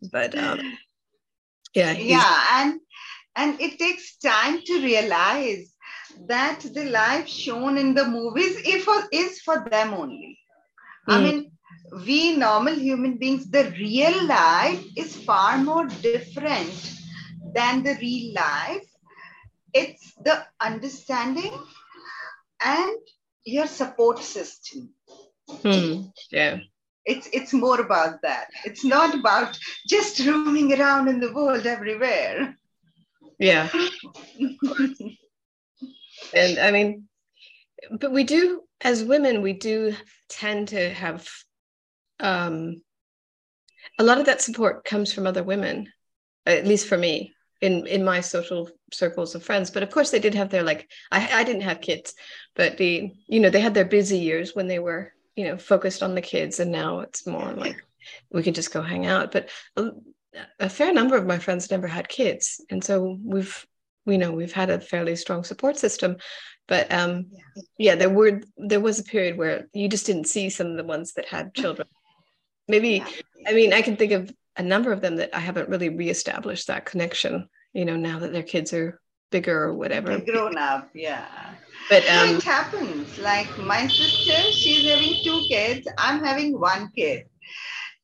Me. 0.00 0.08
But 0.12 0.36
um, 0.36 0.60
yeah, 1.74 1.92
yeah, 1.92 2.44
and 2.52 2.80
and 3.36 3.60
it 3.60 3.78
takes 3.78 4.16
time 4.16 4.60
to 4.62 4.82
realize 4.82 5.72
that 6.26 6.60
the 6.74 6.84
life 6.84 7.28
shown 7.28 7.78
in 7.78 7.94
the 7.94 8.04
movies 8.04 8.56
is 8.64 8.84
for, 8.84 9.02
is 9.12 9.40
for 9.40 9.66
them 9.70 9.94
only. 9.94 10.38
Mm. 11.08 11.14
I 11.14 11.18
hmm. 11.18 11.24
mean, 11.24 11.52
we 12.06 12.36
normal 12.36 12.74
human 12.74 13.18
beings, 13.18 13.50
the 13.50 13.72
real 13.78 14.26
life 14.26 14.84
is 14.96 15.16
far 15.24 15.58
more 15.58 15.86
different 15.86 16.94
than 17.54 17.82
the 17.82 17.96
real 18.00 18.34
life. 18.34 18.86
It's 19.72 20.14
the 20.24 20.44
understanding 20.60 21.52
and 22.60 22.96
your 23.44 23.66
support 23.66 24.18
system. 24.18 24.90
Hmm. 25.48 26.02
Yeah. 26.30 26.58
It's, 27.04 27.28
it's 27.32 27.54
more 27.54 27.80
about 27.80 28.20
that. 28.22 28.48
It's 28.64 28.84
not 28.84 29.14
about 29.14 29.58
just 29.86 30.20
roaming 30.26 30.78
around 30.78 31.08
in 31.08 31.20
the 31.20 31.32
world 31.32 31.66
everywhere. 31.66 32.58
Yeah. 33.38 33.70
and 36.34 36.58
I 36.58 36.70
mean, 36.70 37.08
but 37.90 38.12
we 38.12 38.24
do, 38.24 38.62
as 38.80 39.04
women, 39.04 39.42
we 39.42 39.52
do 39.52 39.94
tend 40.28 40.68
to 40.68 40.90
have 40.90 41.28
um, 42.20 42.82
a 43.98 44.04
lot 44.04 44.18
of 44.18 44.26
that 44.26 44.42
support 44.42 44.84
comes 44.84 45.12
from 45.12 45.26
other 45.26 45.42
women, 45.42 45.92
at 46.46 46.66
least 46.66 46.88
for 46.88 46.98
me 46.98 47.34
in 47.60 47.86
in 47.86 48.04
my 48.04 48.20
social 48.20 48.68
circles 48.92 49.34
of 49.34 49.42
friends. 49.42 49.70
But 49.70 49.82
of 49.82 49.90
course 49.90 50.10
they 50.10 50.20
did 50.20 50.34
have 50.34 50.50
their 50.50 50.62
like 50.62 50.90
I, 51.10 51.40
I 51.40 51.44
didn't 51.44 51.62
have 51.62 51.80
kids 51.80 52.14
but 52.58 52.76
the 52.76 53.10
you 53.26 53.40
know 53.40 53.48
they 53.48 53.60
had 53.60 53.72
their 53.72 53.86
busy 53.86 54.18
years 54.18 54.54
when 54.54 54.66
they 54.66 54.80
were 54.80 55.14
you 55.36 55.44
know 55.44 55.56
focused 55.56 56.02
on 56.02 56.14
the 56.14 56.20
kids 56.20 56.60
and 56.60 56.70
now 56.70 57.00
it's 57.00 57.26
more 57.26 57.52
like 57.52 57.76
we 58.30 58.42
can 58.42 58.52
just 58.52 58.72
go 58.72 58.82
hang 58.82 59.06
out. 59.06 59.32
But 59.32 59.48
a, 59.76 59.90
a 60.58 60.68
fair 60.68 60.92
number 60.92 61.16
of 61.16 61.26
my 61.26 61.38
friends 61.38 61.70
never 61.70 61.86
had 61.86 62.08
kids. 62.08 62.60
And 62.70 62.82
so 62.82 63.18
we've 63.22 63.66
you 64.08 64.18
know 64.18 64.32
we've 64.32 64.52
had 64.52 64.70
a 64.70 64.80
fairly 64.80 65.14
strong 65.14 65.44
support 65.44 65.76
system 65.76 66.16
but 66.66 66.90
um 66.92 67.26
yeah. 67.30 67.62
yeah 67.78 67.94
there 67.94 68.10
were 68.10 68.40
there 68.56 68.80
was 68.80 68.98
a 68.98 69.04
period 69.04 69.36
where 69.36 69.66
you 69.72 69.88
just 69.88 70.06
didn't 70.06 70.26
see 70.26 70.50
some 70.50 70.68
of 70.68 70.76
the 70.76 70.84
ones 70.84 71.12
that 71.14 71.26
had 71.26 71.54
children 71.60 71.86
maybe 72.66 73.02
yeah. 73.04 73.04
i 73.46 73.52
mean 73.52 73.72
i 73.72 73.82
can 73.82 73.96
think 73.96 74.12
of 74.12 74.30
a 74.58 74.62
number 74.62 74.92
of 74.92 75.00
them 75.00 75.16
that 75.16 75.30
I 75.34 75.38
haven't 75.38 75.68
really 75.68 75.88
reestablished 75.88 76.66
that 76.66 76.84
connection, 76.84 77.48
you 77.72 77.84
know, 77.84 77.96
now 77.96 78.18
that 78.18 78.32
their 78.32 78.42
kids 78.42 78.72
are 78.72 79.00
bigger 79.30 79.64
or 79.64 79.74
whatever. 79.74 80.08
They're 80.18 80.34
grown 80.34 80.58
up, 80.58 80.90
yeah. 80.94 81.26
But 81.88 82.02
um, 82.08 82.36
it 82.36 82.42
happens. 82.42 83.18
Like 83.18 83.56
my 83.58 83.86
sister, 83.86 84.52
she's 84.52 84.86
having 84.90 85.22
two 85.22 85.46
kids. 85.48 85.86
I'm 85.96 86.22
having 86.22 86.58
one 86.58 86.90
kid. 86.94 87.26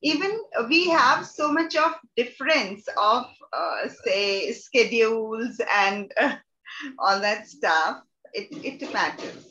Even 0.04 0.32
we 0.68 0.88
have 0.90 1.26
so 1.26 1.52
much 1.52 1.76
of 1.76 1.92
difference 2.16 2.88
of, 3.00 3.26
uh, 3.52 3.88
say, 4.04 4.52
schedules 4.52 5.60
and 5.74 6.12
uh, 6.20 6.36
all 7.00 7.20
that 7.20 7.48
stuff. 7.48 8.02
It 8.34 8.48
it 8.82 8.92
matters. 8.92 9.46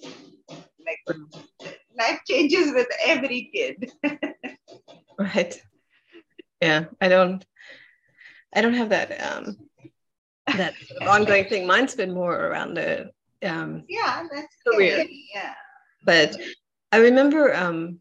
Like 0.86 1.17
life 1.98 2.19
changes 2.29 2.74
with 2.74 2.88
every 3.05 3.50
kid. 3.53 3.91
right 5.19 5.62
yeah 6.62 6.86
i 7.01 7.10
don't 7.10 7.45
i 8.55 8.62
don't 8.62 8.74
have 8.74 8.89
that 8.89 9.12
um 9.22 9.57
that 10.57 10.74
ongoing 11.07 11.45
thing 11.45 11.67
mine's 11.67 11.95
been 11.95 12.13
more 12.13 12.36
around 12.36 12.75
the 12.75 13.10
um 13.45 13.83
yeah 13.89 14.24
that's 14.33 14.55
career 14.67 15.05
yeah 15.33 15.53
but 16.05 16.36
i 16.91 16.98
remember 16.98 17.53
um 17.55 18.00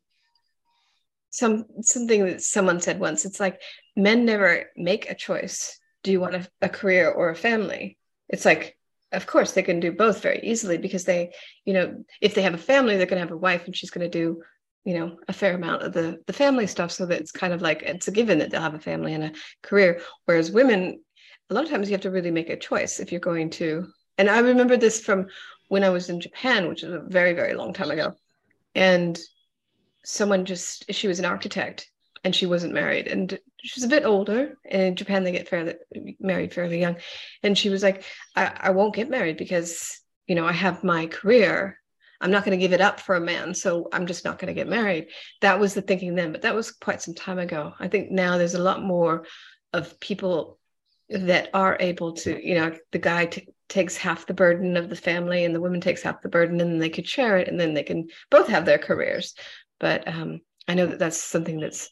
some 1.32 1.64
something 1.80 2.26
that 2.26 2.42
someone 2.42 2.80
said 2.80 3.00
once. 3.00 3.24
It's 3.24 3.40
like 3.40 3.60
men 3.96 4.24
never 4.24 4.70
make 4.76 5.10
a 5.10 5.14
choice. 5.14 5.78
Do 6.04 6.12
you 6.12 6.20
want 6.20 6.34
a, 6.34 6.46
a 6.60 6.68
career 6.68 7.10
or 7.10 7.30
a 7.30 7.34
family? 7.34 7.98
It's 8.28 8.44
like 8.44 8.76
of 9.10 9.26
course 9.26 9.52
they 9.52 9.62
can 9.62 9.80
do 9.80 9.92
both 9.92 10.22
very 10.22 10.40
easily 10.42 10.78
because 10.78 11.04
they 11.04 11.32
you 11.64 11.72
know 11.72 12.04
if 12.20 12.34
they 12.34 12.42
have 12.42 12.54
a 12.54 12.58
family 12.58 12.96
they're 12.96 13.06
going 13.06 13.20
to 13.20 13.26
have 13.26 13.32
a 13.32 13.36
wife 13.36 13.64
and 13.66 13.76
she's 13.76 13.90
going 13.90 14.08
to 14.08 14.18
do 14.18 14.42
you 14.84 14.94
know 14.94 15.16
a 15.28 15.32
fair 15.32 15.54
amount 15.54 15.82
of 15.82 15.92
the 15.94 16.20
the 16.26 16.32
family 16.34 16.66
stuff. 16.66 16.92
So 16.92 17.06
that 17.06 17.20
it's 17.20 17.32
kind 17.32 17.54
of 17.54 17.62
like 17.62 17.82
it's 17.82 18.08
a 18.08 18.12
given 18.12 18.38
that 18.38 18.50
they'll 18.50 18.60
have 18.60 18.74
a 18.74 18.78
family 18.78 19.14
and 19.14 19.24
a 19.24 19.32
career. 19.62 20.02
Whereas 20.26 20.52
women 20.52 21.02
a 21.48 21.54
lot 21.54 21.64
of 21.64 21.70
times 21.70 21.88
you 21.88 21.94
have 21.94 22.02
to 22.02 22.10
really 22.10 22.30
make 22.30 22.50
a 22.50 22.56
choice 22.56 23.00
if 23.00 23.10
you're 23.10 23.20
going 23.20 23.48
to. 23.50 23.86
And 24.18 24.28
i 24.28 24.38
remember 24.40 24.76
this 24.76 25.00
from 25.00 25.28
when 25.68 25.82
i 25.82 25.88
was 25.88 26.10
in 26.10 26.20
japan 26.20 26.68
which 26.68 26.82
is 26.82 26.92
a 26.92 27.00
very 27.00 27.32
very 27.32 27.54
long 27.54 27.72
time 27.72 27.90
ago. 27.90 28.12
And 28.74 29.18
someone 30.04 30.44
just 30.44 30.84
she 30.92 31.08
was 31.08 31.18
an 31.18 31.24
architect 31.24 31.88
and 32.24 32.34
she 32.34 32.46
wasn't 32.46 32.72
married 32.72 33.06
and 33.06 33.38
she 33.62 33.80
was 33.80 33.84
a 33.84 33.94
bit 33.94 34.04
older 34.04 34.58
in 34.64 34.96
japan 34.96 35.24
they 35.24 35.32
get 35.32 35.48
fairly 35.48 35.74
married 36.20 36.52
fairly 36.52 36.80
young 36.80 36.96
and 37.42 37.56
she 37.56 37.68
was 37.68 37.82
like 37.82 38.04
I, 38.36 38.52
I 38.58 38.70
won't 38.70 38.94
get 38.94 39.10
married 39.10 39.36
because 39.36 40.00
you 40.26 40.34
know 40.34 40.46
i 40.46 40.52
have 40.52 40.84
my 40.84 41.06
career 41.06 41.78
I'm 42.22 42.30
not 42.30 42.44
going 42.44 42.56
to 42.56 42.62
give 42.62 42.72
it 42.72 42.80
up 42.80 43.00
for 43.00 43.16
a 43.16 43.20
man, 43.20 43.52
so 43.52 43.88
I'm 43.92 44.06
just 44.06 44.24
not 44.24 44.38
going 44.38 44.46
to 44.46 44.54
get 44.54 44.68
married. 44.68 45.08
That 45.40 45.58
was 45.58 45.74
the 45.74 45.82
thinking 45.82 46.14
then, 46.14 46.30
but 46.30 46.42
that 46.42 46.54
was 46.54 46.70
quite 46.70 47.02
some 47.02 47.14
time 47.14 47.40
ago. 47.40 47.74
I 47.80 47.88
think 47.88 48.12
now 48.12 48.38
there's 48.38 48.54
a 48.54 48.62
lot 48.62 48.80
more 48.80 49.26
of 49.72 49.98
people 49.98 50.60
that 51.10 51.50
are 51.52 51.76
able 51.80 52.12
to, 52.12 52.46
you 52.46 52.54
know, 52.54 52.76
the 52.92 53.00
guy 53.00 53.26
t- 53.26 53.48
takes 53.68 53.96
half 53.96 54.26
the 54.26 54.34
burden 54.34 54.76
of 54.76 54.88
the 54.88 54.96
family 54.96 55.44
and 55.44 55.52
the 55.52 55.60
woman 55.60 55.80
takes 55.80 56.02
half 56.02 56.22
the 56.22 56.28
burden 56.28 56.60
and 56.60 56.80
they 56.80 56.88
could 56.88 57.08
share 57.08 57.38
it 57.38 57.48
and 57.48 57.58
then 57.58 57.74
they 57.74 57.82
can 57.82 58.06
both 58.30 58.46
have 58.46 58.64
their 58.64 58.78
careers. 58.78 59.34
But 59.82 60.06
um, 60.06 60.40
I 60.68 60.74
know 60.74 60.86
that 60.86 61.00
that's 61.00 61.20
something 61.20 61.60
that's, 61.60 61.90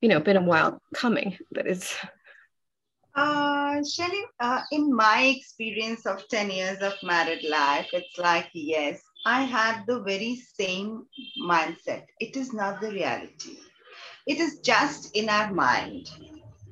you 0.00 0.08
know, 0.08 0.18
been 0.18 0.38
a 0.38 0.42
while 0.42 0.80
coming, 0.94 1.36
but 1.52 1.66
it's. 1.66 1.94
Uh, 3.14 3.76
Sheli, 3.82 4.22
uh, 4.40 4.62
in 4.72 4.92
my 4.94 5.22
experience 5.36 6.06
of 6.06 6.26
10 6.28 6.50
years 6.50 6.78
of 6.80 6.94
married 7.02 7.44
life, 7.48 7.88
it's 7.92 8.18
like, 8.18 8.48
yes, 8.54 9.00
I 9.26 9.42
had 9.42 9.84
the 9.86 10.00
very 10.00 10.42
same 10.58 11.04
mindset. 11.40 12.04
It 12.20 12.36
is 12.36 12.54
not 12.54 12.80
the 12.80 12.90
reality. 12.90 13.58
It 14.26 14.40
is 14.40 14.60
just 14.60 15.14
in 15.14 15.28
our 15.28 15.52
mind 15.52 16.10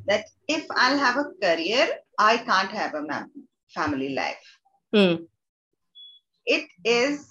that 0.06 0.24
if 0.48 0.66
I'll 0.70 0.98
have 0.98 1.18
a 1.18 1.30
career, 1.42 1.88
I 2.18 2.38
can't 2.38 2.70
have 2.70 2.94
a 2.94 3.26
family 3.74 4.14
life. 4.14 4.58
Mm. 4.94 5.26
It 6.46 6.68
is 6.84 7.28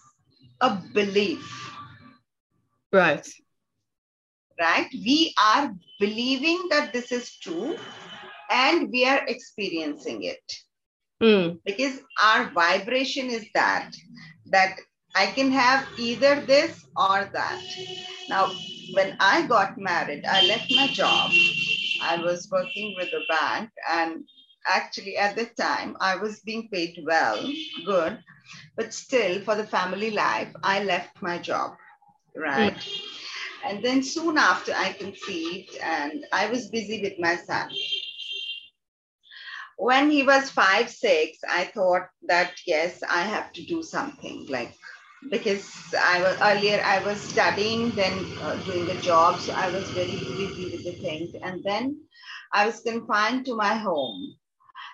a 0.61 0.77
belief. 0.93 1.72
Right. 2.93 3.27
Right. 4.59 4.87
We 4.93 5.33
are 5.37 5.73
believing 5.99 6.67
that 6.69 6.93
this 6.93 7.11
is 7.11 7.37
true 7.39 7.75
and 8.51 8.89
we 8.91 9.05
are 9.05 9.25
experiencing 9.27 10.23
it. 10.23 10.53
Mm. 11.21 11.59
Because 11.65 12.01
our 12.21 12.51
vibration 12.51 13.29
is 13.29 13.47
that 13.55 13.91
that 14.51 14.77
I 15.15 15.27
can 15.27 15.51
have 15.51 15.87
either 15.97 16.41
this 16.41 16.85
or 16.95 17.29
that. 17.33 17.61
Now, 18.29 18.51
when 18.93 19.17
I 19.19 19.47
got 19.47 19.77
married, 19.77 20.25
I 20.25 20.45
left 20.45 20.71
my 20.75 20.87
job. 20.87 21.31
I 22.01 22.17
was 22.17 22.49
working 22.51 22.95
with 22.97 23.09
a 23.13 23.21
bank, 23.29 23.69
and 23.89 24.23
actually, 24.67 25.17
at 25.17 25.35
the 25.35 25.45
time, 25.45 25.95
I 25.99 26.15
was 26.15 26.41
being 26.41 26.67
paid 26.71 26.99
well, 27.05 27.49
good, 27.85 28.19
but 28.75 28.93
still, 28.93 29.41
for 29.41 29.55
the 29.55 29.67
family 29.67 30.11
life, 30.11 30.51
I 30.63 30.83
left 30.83 31.21
my 31.21 31.37
job, 31.37 31.77
right? 32.35 32.75
And 33.65 33.83
then 33.83 34.03
soon 34.03 34.37
after, 34.37 34.73
I 34.73 34.93
conceived, 34.93 35.75
and 35.81 36.25
I 36.31 36.47
was 36.49 36.69
busy 36.69 37.01
with 37.01 37.19
my 37.19 37.35
son 37.37 37.69
when 39.77 40.09
he 40.09 40.23
was 40.23 40.49
five 40.49 40.89
six 40.89 41.39
i 41.49 41.63
thought 41.65 42.07
that 42.27 42.53
yes 42.65 43.01
i 43.09 43.21
have 43.21 43.51
to 43.51 43.63
do 43.65 43.81
something 43.81 44.45
like 44.49 44.73
because 45.29 45.71
I 45.97 46.21
was 46.21 46.37
earlier 46.41 46.81
I 46.83 46.99
was 47.03 47.19
studying, 47.19 47.91
then 47.91 48.13
uh, 48.41 48.55
doing 48.57 48.85
the 48.85 48.95
job, 48.95 49.39
so 49.39 49.53
I 49.53 49.69
was 49.69 49.89
very 49.91 50.17
busy 50.17 50.71
with 50.71 50.83
the 50.83 50.91
things, 51.01 51.35
and 51.41 51.63
then 51.63 52.01
I 52.53 52.65
was 52.65 52.81
confined 52.81 53.45
to 53.45 53.55
my 53.55 53.73
home. 53.75 54.35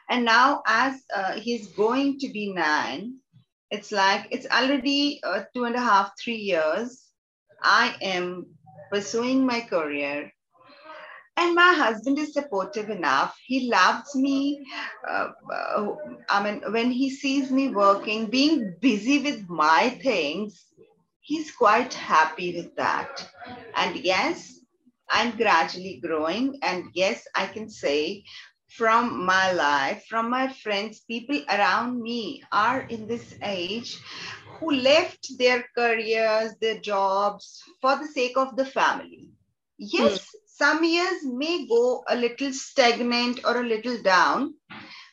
And 0.10 0.26
now, 0.26 0.62
as 0.68 1.02
uh, 1.16 1.34
he's 1.34 1.70
going 1.70 2.20
to 2.20 2.30
be 2.30 2.54
nine, 2.54 3.16
it's 3.72 3.92
like 3.92 4.28
it's 4.32 4.48
already 4.48 5.20
uh, 5.24 5.44
two 5.56 5.66
and 5.66 5.76
a 5.76 5.82
half, 5.82 6.12
three 6.24 6.38
years. 6.38 7.09
I 7.64 7.96
am 8.02 8.48
pursuing 8.92 9.46
my 9.46 9.62
career. 9.62 10.32
And 11.38 11.56
my 11.56 11.74
husband 11.74 12.20
is 12.20 12.34
supportive 12.34 12.90
enough. 12.90 13.38
He 13.46 13.70
loves 13.70 14.14
me 14.16 14.66
uh, 15.08 15.30
uh, 15.54 15.96
i 16.30 16.44
mean 16.44 16.62
when 16.74 16.92
he 16.92 17.10
sees 17.10 17.52
me 17.52 17.70
working 17.70 18.28
being 18.30 18.76
busy 18.82 19.20
with 19.24 19.48
my 19.50 19.90
things 20.04 20.66
he's 21.22 21.52
quite 21.52 21.94
happy 21.94 22.56
with 22.58 22.76
that. 22.76 23.30
And 23.76 23.96
yes 23.98 24.60
i'm 25.10 25.38
gradually 25.38 26.00
growing. 26.04 26.60
And 26.62 26.86
yes 26.94 27.28
i 27.36 27.46
can 27.48 27.70
say 27.70 28.24
from 28.78 29.26
my 29.26 29.52
life 29.54 30.06
from 30.10 30.30
my 30.30 30.48
friends 30.48 31.00
people 31.08 31.42
around 31.50 32.02
me 32.02 32.44
are 32.52 32.82
in 32.82 33.08
this 33.08 33.36
age 33.44 33.98
who 34.60 34.72
left 34.72 35.38
their 35.38 35.64
careers 35.78 36.54
their 36.62 36.80
jobs 36.80 37.62
for 37.82 37.96
the 37.98 38.08
sake 38.08 38.38
of 38.38 38.56
the 38.56 38.66
family 38.66 39.30
yes 39.78 40.20
mm 40.20 40.40
some 40.60 40.84
years 40.84 41.24
may 41.24 41.66
go 41.68 42.04
a 42.10 42.16
little 42.16 42.52
stagnant 42.52 43.40
or 43.46 43.62
a 43.62 43.66
little 43.66 43.98
down, 44.02 44.56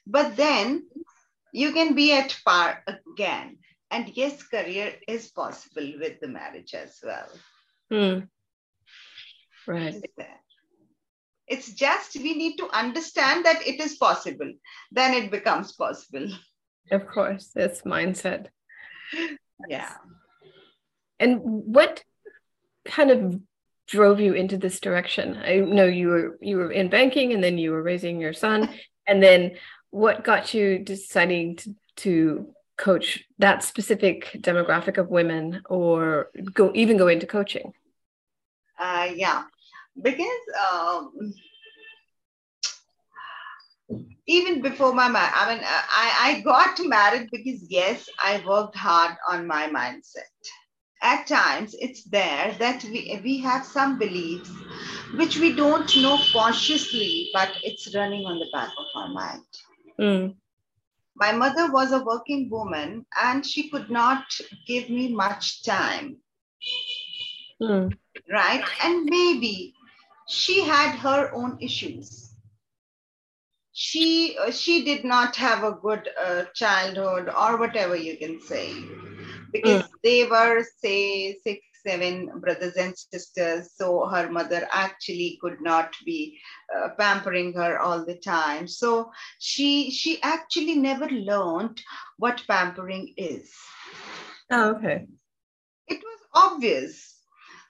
but 0.05 0.37
then 0.37 0.89
you 1.53 1.73
can 1.73 1.95
be 1.95 2.13
at 2.13 2.37
par 2.45 2.83
again. 2.89 3.59
And 3.93 4.11
yes, 4.17 4.43
career 4.43 4.95
is 5.07 5.31
possible 5.31 5.93
with 6.01 6.19
the 6.21 6.27
marriage 6.27 6.75
as 6.75 6.99
well. 7.01 7.29
Hmm. 7.91 8.19
Right. 9.69 10.03
It's 11.47 11.73
just 11.75 12.17
we 12.17 12.35
need 12.35 12.57
to 12.57 12.69
understand 12.77 13.45
that 13.45 13.65
it 13.65 13.81
is 13.81 13.95
possible. 13.95 14.53
Then 14.91 15.15
it 15.15 15.31
becomes 15.31 15.71
possible. 15.73 16.27
Of 16.91 17.07
course, 17.07 17.53
it's 17.55 17.83
mindset. 17.83 18.49
Yeah. 19.69 19.93
And 21.19 21.41
what 21.43 22.03
kind 22.85 23.11
of 23.11 23.41
drove 23.87 24.21
you 24.21 24.35
into 24.35 24.57
this 24.57 24.81
direction? 24.81 25.37
I 25.37 25.57
know 25.59 25.87
you 25.87 26.09
were 26.09 26.39
you 26.41 26.57
were 26.57 26.71
in 26.71 26.89
banking 26.89 27.33
and 27.33 27.43
then 27.43 27.59
you 27.59 27.71
were 27.73 27.83
raising 27.83 28.21
your 28.21 28.33
son 28.33 28.69
and 29.07 29.23
then 29.23 29.53
what 29.91 30.25
got 30.25 30.53
you 30.53 30.79
deciding 30.79 31.57
to, 31.57 31.75
to 31.97 32.49
coach 32.77 33.25
that 33.39 33.63
specific 33.63 34.31
demographic 34.37 34.99
of 34.99 35.09
women 35.09 35.63
or 35.71 36.31
go 36.53 36.71
even 36.75 36.97
go 36.97 37.09
into 37.09 37.27
coaching? 37.27 37.73
Uh, 38.79 39.09
yeah. 39.15 39.45
because 40.01 40.27
um, 40.71 41.33
even 44.27 44.61
before 44.61 44.93
my 44.93 45.09
marriage, 45.09 45.33
I 45.35 45.55
mean, 45.55 45.65
uh, 45.65 45.83
I, 45.89 46.13
I 46.21 46.41
got 46.41 46.79
married 46.85 47.29
because 47.31 47.65
yes, 47.71 48.09
I 48.23 48.43
worked 48.47 48.77
hard 48.77 49.17
on 49.31 49.47
my 49.47 49.69
mindset. 49.69 50.35
At 51.03 51.27
times, 51.27 51.75
it's 51.79 52.05
there 52.05 52.57
that 52.59 52.83
we, 52.85 53.21
we 53.23 53.39
have 53.39 53.65
some 53.65 53.99
beliefs 53.99 54.51
which 55.15 55.39
we 55.39 55.55
don't 55.55 55.95
know 55.99 56.19
consciously, 56.33 57.31
but 57.33 57.53
it's 57.63 57.95
running 57.95 58.25
on 58.25 58.39
the 58.39 58.47
back 58.53 58.71
of 58.77 58.87
our 58.97 59.09
mind. 59.09 59.43
Mm. 60.01 60.35
My 61.15 61.33
mother 61.33 61.71
was 61.71 61.93
a 61.93 62.03
working 62.05 62.51
woman 62.51 63.07
and 63.23 63.47
she 63.47 63.71
could 63.71 63.91
not 63.91 64.25
give 64.67 64.91
me 64.91 65.15
much 65.15 65.63
time. 65.65 66.17
Mm. 67.63 67.97
Right? 68.31 68.65
And 68.83 69.05
maybe 69.05 69.75
she 70.29 70.63
had 70.63 70.97
her 70.97 71.33
own 71.33 71.57
issues 71.61 72.26
she 73.79 74.39
uh, 74.41 74.51
she 74.51 74.85
did 74.85 75.05
not 75.05 75.37
have 75.37 75.63
a 75.63 75.73
good 75.73 76.09
uh, 76.19 76.45
childhood 76.55 77.29
or 77.29 77.59
whatever 77.59 77.95
you 77.95 78.17
can 78.17 78.41
say. 78.41 78.73
Because 79.53 79.83
mm. 79.83 79.89
they 80.03 80.25
were 80.25 80.65
say 80.83 81.37
six 81.45 81.61
seven 81.87 82.41
brothers 82.41 82.75
and 82.77 82.97
sisters 82.97 83.71
so 83.77 84.07
her 84.07 84.31
mother 84.31 84.67
actually 84.73 85.39
could 85.43 85.61
not 85.61 85.95
be 86.07 86.39
uh, 86.75 86.89
pampering 86.99 87.53
her 87.53 87.79
all 87.79 88.03
the 88.07 88.17
time. 88.17 88.67
So 88.67 89.11
she 89.39 89.91
she 89.91 90.23
actually 90.23 90.77
never 90.77 91.09
learned 91.09 91.83
what 92.17 92.43
pampering 92.49 93.13
is. 93.19 93.53
Oh 94.51 94.71
okay. 94.77 95.07
It 95.87 96.01
was 96.03 96.21
obvious. 96.33 97.15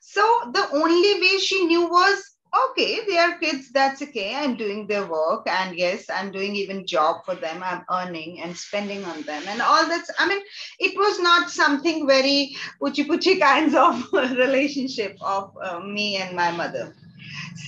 So 0.00 0.22
the 0.54 0.68
only 0.72 1.20
way 1.20 1.38
she 1.38 1.66
knew 1.66 1.88
was 1.88 2.35
okay 2.64 3.00
they 3.06 3.18
are 3.18 3.38
kids 3.38 3.70
that's 3.70 4.02
okay. 4.02 4.34
I'm 4.34 4.56
doing 4.56 4.86
their 4.86 5.06
work 5.06 5.46
and 5.48 5.76
yes 5.76 6.06
i'm 6.10 6.30
doing 6.32 6.54
even 6.54 6.86
job 6.86 7.24
for 7.24 7.34
them. 7.34 7.62
I'm 7.62 7.84
earning 7.90 8.40
and 8.42 8.56
spending 8.56 9.04
on 9.04 9.22
them 9.22 9.42
and 9.48 9.60
all 9.62 9.86
that's 9.88 10.10
i 10.18 10.28
mean 10.28 10.42
it 10.78 10.96
was 10.96 11.20
not 11.20 11.50
something 11.50 12.06
very 12.06 12.56
puchi 12.80 13.06
puchi 13.06 13.38
kinds 13.46 13.74
of 13.74 14.06
relationship 14.12 15.16
of 15.20 15.56
uh, 15.62 15.80
me 15.80 16.16
and 16.16 16.36
my 16.36 16.50
mother. 16.50 16.94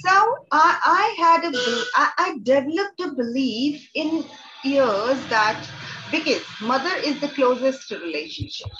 So 0.02 0.12
i, 0.52 0.70
I 0.84 1.04
had 1.24 1.44
a 1.44 1.52
I, 1.94 2.10
I 2.18 2.38
developed 2.42 3.00
a 3.00 3.12
belief 3.12 3.88
in 3.94 4.24
years 4.64 5.26
that 5.26 5.68
because 6.10 6.42
mother 6.60 6.94
is 7.04 7.20
the 7.20 7.28
closest 7.28 7.90
relationship. 7.90 8.70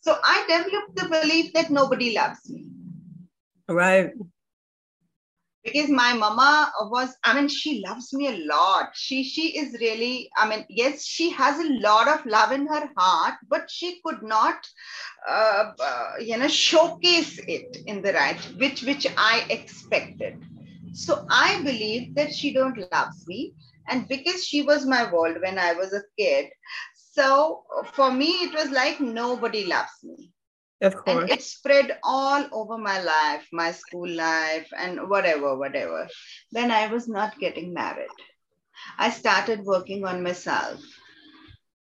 So 0.00 0.18
i 0.22 0.44
developed 0.48 0.96
the 0.96 1.08
belief 1.08 1.52
that 1.54 1.70
nobody 1.70 2.14
loves 2.14 2.50
me. 2.50 2.66
Right 3.68 4.12
because 5.64 5.90
my 5.90 6.12
mama 6.14 6.70
was 6.92 7.16
i 7.24 7.34
mean 7.34 7.48
she 7.48 7.82
loves 7.86 8.12
me 8.14 8.28
a 8.28 8.46
lot. 8.46 8.90
She 8.94 9.24
she 9.24 9.58
is 9.58 9.74
really 9.80 10.30
i 10.36 10.48
mean 10.48 10.64
yes 10.68 11.04
she 11.04 11.30
has 11.30 11.58
a 11.60 11.70
lot 11.86 12.08
of 12.08 12.26
love 12.26 12.52
in 12.52 12.66
her 12.66 12.90
heart 12.96 13.34
but 13.48 13.70
she 13.70 14.00
could 14.04 14.22
not 14.22 14.56
uh, 15.28 15.72
uh, 15.90 16.12
you 16.20 16.38
know 16.38 16.48
showcase 16.48 17.38
it 17.46 17.76
in 17.86 18.02
the 18.02 18.12
right 18.14 18.40
which 18.58 18.82
which 18.84 19.06
i 19.16 19.44
expected. 19.50 20.34
So 20.92 21.26
i 21.30 21.62
believe 21.62 22.14
that 22.16 22.34
she 22.34 22.52
don't 22.54 22.78
loves 22.78 23.26
me. 23.26 23.54
And 23.88 24.08
because 24.08 24.44
she 24.46 24.62
was 24.62 24.86
my 24.86 25.02
world 25.12 25.38
when 25.42 25.58
i 25.58 25.72
was 25.74 25.92
a 25.92 26.02
kid 26.18 26.46
so 26.94 27.64
for 27.94 28.12
me 28.12 28.30
it 28.46 28.54
was 28.54 28.70
like 28.70 29.00
nobody 29.00 29.66
loves 29.66 29.98
me 30.04 30.33
of 30.84 30.96
course. 30.96 31.22
And 31.22 31.30
it 31.30 31.42
spread 31.42 31.98
all 32.02 32.46
over 32.52 32.78
my 32.78 33.00
life, 33.00 33.46
my 33.52 33.72
school 33.72 34.08
life, 34.08 34.68
and 34.76 35.08
whatever, 35.08 35.56
whatever. 35.56 36.08
Then 36.52 36.70
I 36.70 36.86
was 36.88 37.08
not 37.08 37.38
getting 37.38 37.72
married. 37.72 38.08
I 38.98 39.10
started 39.10 39.64
working 39.64 40.04
on 40.04 40.22
myself. 40.22 40.80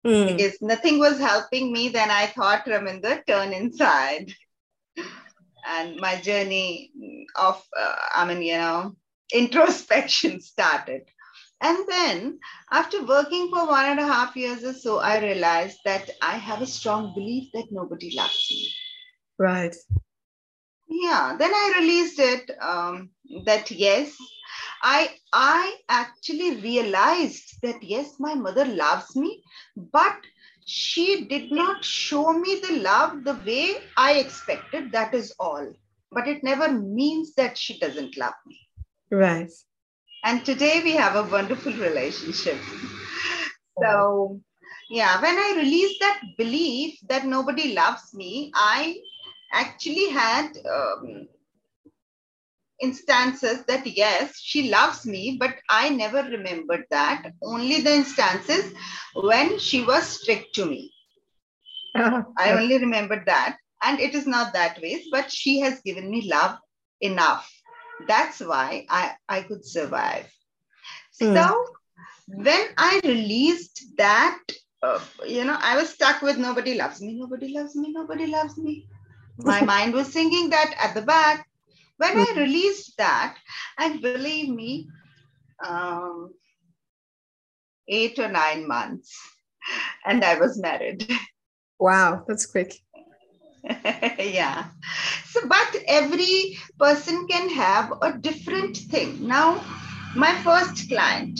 Mm. 0.06 0.28
Because 0.28 0.62
nothing 0.62 1.00
was 1.00 1.20
helping 1.20 1.72
me, 1.72 1.90
then 1.90 2.10
I 2.10 2.28
thought, 2.28 2.66
Raminder, 2.66 3.26
turn 3.26 3.54
inside. 3.54 4.34
and 5.68 5.98
my 5.98 6.16
journey 6.22 6.92
of, 7.36 7.62
uh, 7.78 7.96
I 8.16 8.26
mean, 8.26 8.42
you 8.42 8.58
know, 8.58 8.96
introspection 9.34 10.40
started. 10.54 11.04
And 11.60 11.88
then, 11.90 12.40
after 12.72 13.04
working 13.04 13.50
for 13.50 13.68
one 13.68 13.86
and 13.86 14.00
a 14.00 14.06
half 14.06 14.36
years 14.36 14.64
or 14.64 14.74
so, 14.74 15.00
I 15.00 15.20
realized 15.20 15.80
that 15.86 16.10
I 16.22 16.38
have 16.38 16.62
a 16.62 16.68
strong 16.68 17.14
belief 17.16 17.52
that 17.54 17.68
nobody 17.72 18.16
loves 18.16 18.48
me. 18.52 18.72
Right. 19.38 19.76
Yeah. 20.88 21.36
Then 21.38 21.54
I 21.54 21.76
released 21.80 22.20
it. 22.20 22.52
Um, 22.62 23.12
that 23.46 23.70
yes, 23.72 24.16
I 24.84 25.10
I 25.34 25.78
actually 25.90 26.58
realized 26.62 27.62
that 27.62 27.84
yes, 27.84 28.20
my 28.20 28.36
mother 28.36 28.66
loves 28.66 29.16
me, 29.16 29.44
but 29.76 30.18
she 30.66 31.26
did 31.26 31.52
not 31.52 31.84
show 31.84 32.34
me 32.34 32.62
the 32.62 32.80
love 32.80 33.24
the 33.24 33.36
way 33.46 33.78
I 33.98 34.14
expected. 34.14 34.92
That 34.92 35.14
is 35.14 35.34
all. 35.40 35.74
But 36.12 36.28
it 36.28 36.44
never 36.44 36.72
means 36.72 37.34
that 37.36 37.58
she 37.58 37.80
doesn't 37.80 38.18
love 38.18 38.36
me. 38.46 38.60
Right. 39.12 39.52
And 40.24 40.46
today 40.46 40.82
we 40.84 40.92
have 40.94 41.16
a 41.16 41.30
wonderful 41.30 41.74
relationship. 41.74 42.58
So, 43.82 44.42
yeah, 44.90 45.22
when 45.22 45.36
I 45.38 45.56
released 45.58 46.00
that 46.02 46.22
belief 46.38 47.00
that 47.10 47.26
nobody 47.26 47.74
loves 47.74 48.14
me, 48.14 48.52
I 48.56 48.98
actually 49.52 50.10
had 50.10 50.50
um, 50.70 51.28
instances 52.82 53.64
that 53.66 53.86
yes, 53.86 54.40
she 54.40 54.70
loves 54.70 55.06
me, 55.06 55.38
but 55.40 55.56
I 55.70 55.90
never 55.90 56.24
remembered 56.24 56.86
that. 56.92 57.32
Only 57.44 57.82
the 57.82 57.94
instances 57.94 58.74
when 59.16 59.60
she 59.60 59.84
was 59.84 60.04
strict 60.04 60.56
to 60.56 60.66
me. 60.66 60.94
I 61.96 62.54
only 62.54 62.78
remembered 62.78 63.24
that. 63.26 63.58
And 63.82 64.00
it 64.00 64.16
is 64.16 64.28
not 64.28 64.54
that 64.54 64.82
way, 64.82 65.04
but 65.12 65.32
she 65.32 65.60
has 65.62 65.82
given 65.82 66.10
me 66.10 66.30
love 66.30 66.58
enough. 67.02 67.50
That's 68.08 68.40
why 68.40 68.86
I, 68.90 69.14
I 69.28 69.42
could 69.42 69.66
survive. 69.66 70.28
Mm. 71.22 71.34
So 71.34 71.66
when 72.28 72.68
I 72.78 73.00
released 73.04 73.86
that, 73.98 74.40
uh, 74.84 75.00
you 75.26 75.44
know, 75.46 75.58
I 75.60 75.76
was 75.78 75.90
stuck 75.90 76.22
with 76.22 76.38
nobody 76.38 76.76
loves 76.76 77.02
me, 77.02 77.20
nobody 77.20 77.50
loves 77.54 77.76
me, 77.76 77.92
nobody 77.92 78.28
loves 78.28 78.58
me 78.58 78.88
my 79.40 79.62
mind 79.74 79.94
was 79.94 80.12
singing 80.12 80.50
that 80.50 80.74
at 80.80 80.94
the 80.94 81.02
back. 81.02 81.48
When 81.98 82.12
I 82.16 82.34
released 82.38 82.98
that, 82.98 83.38
and 83.80 84.02
believe 84.02 84.50
me, 84.50 84.88
um, 85.66 86.34
eight 87.88 88.20
or 88.20 88.28
nine 88.28 88.68
months, 88.68 89.18
and 90.06 90.24
I 90.24 90.40
was 90.40 90.60
married. 90.60 91.10
Wow, 91.80 92.24
that's 92.28 92.46
quick. 92.46 92.76
yeah. 93.64 94.66
So, 95.26 95.48
but 95.48 95.76
every 95.88 96.58
person 96.80 97.28
can 97.28 97.50
have 97.50 97.94
a 98.02 98.18
different 98.18 98.78
thing. 98.78 99.28
Now, 99.28 99.64
my 100.16 100.34
first 100.44 100.88
client, 100.88 101.40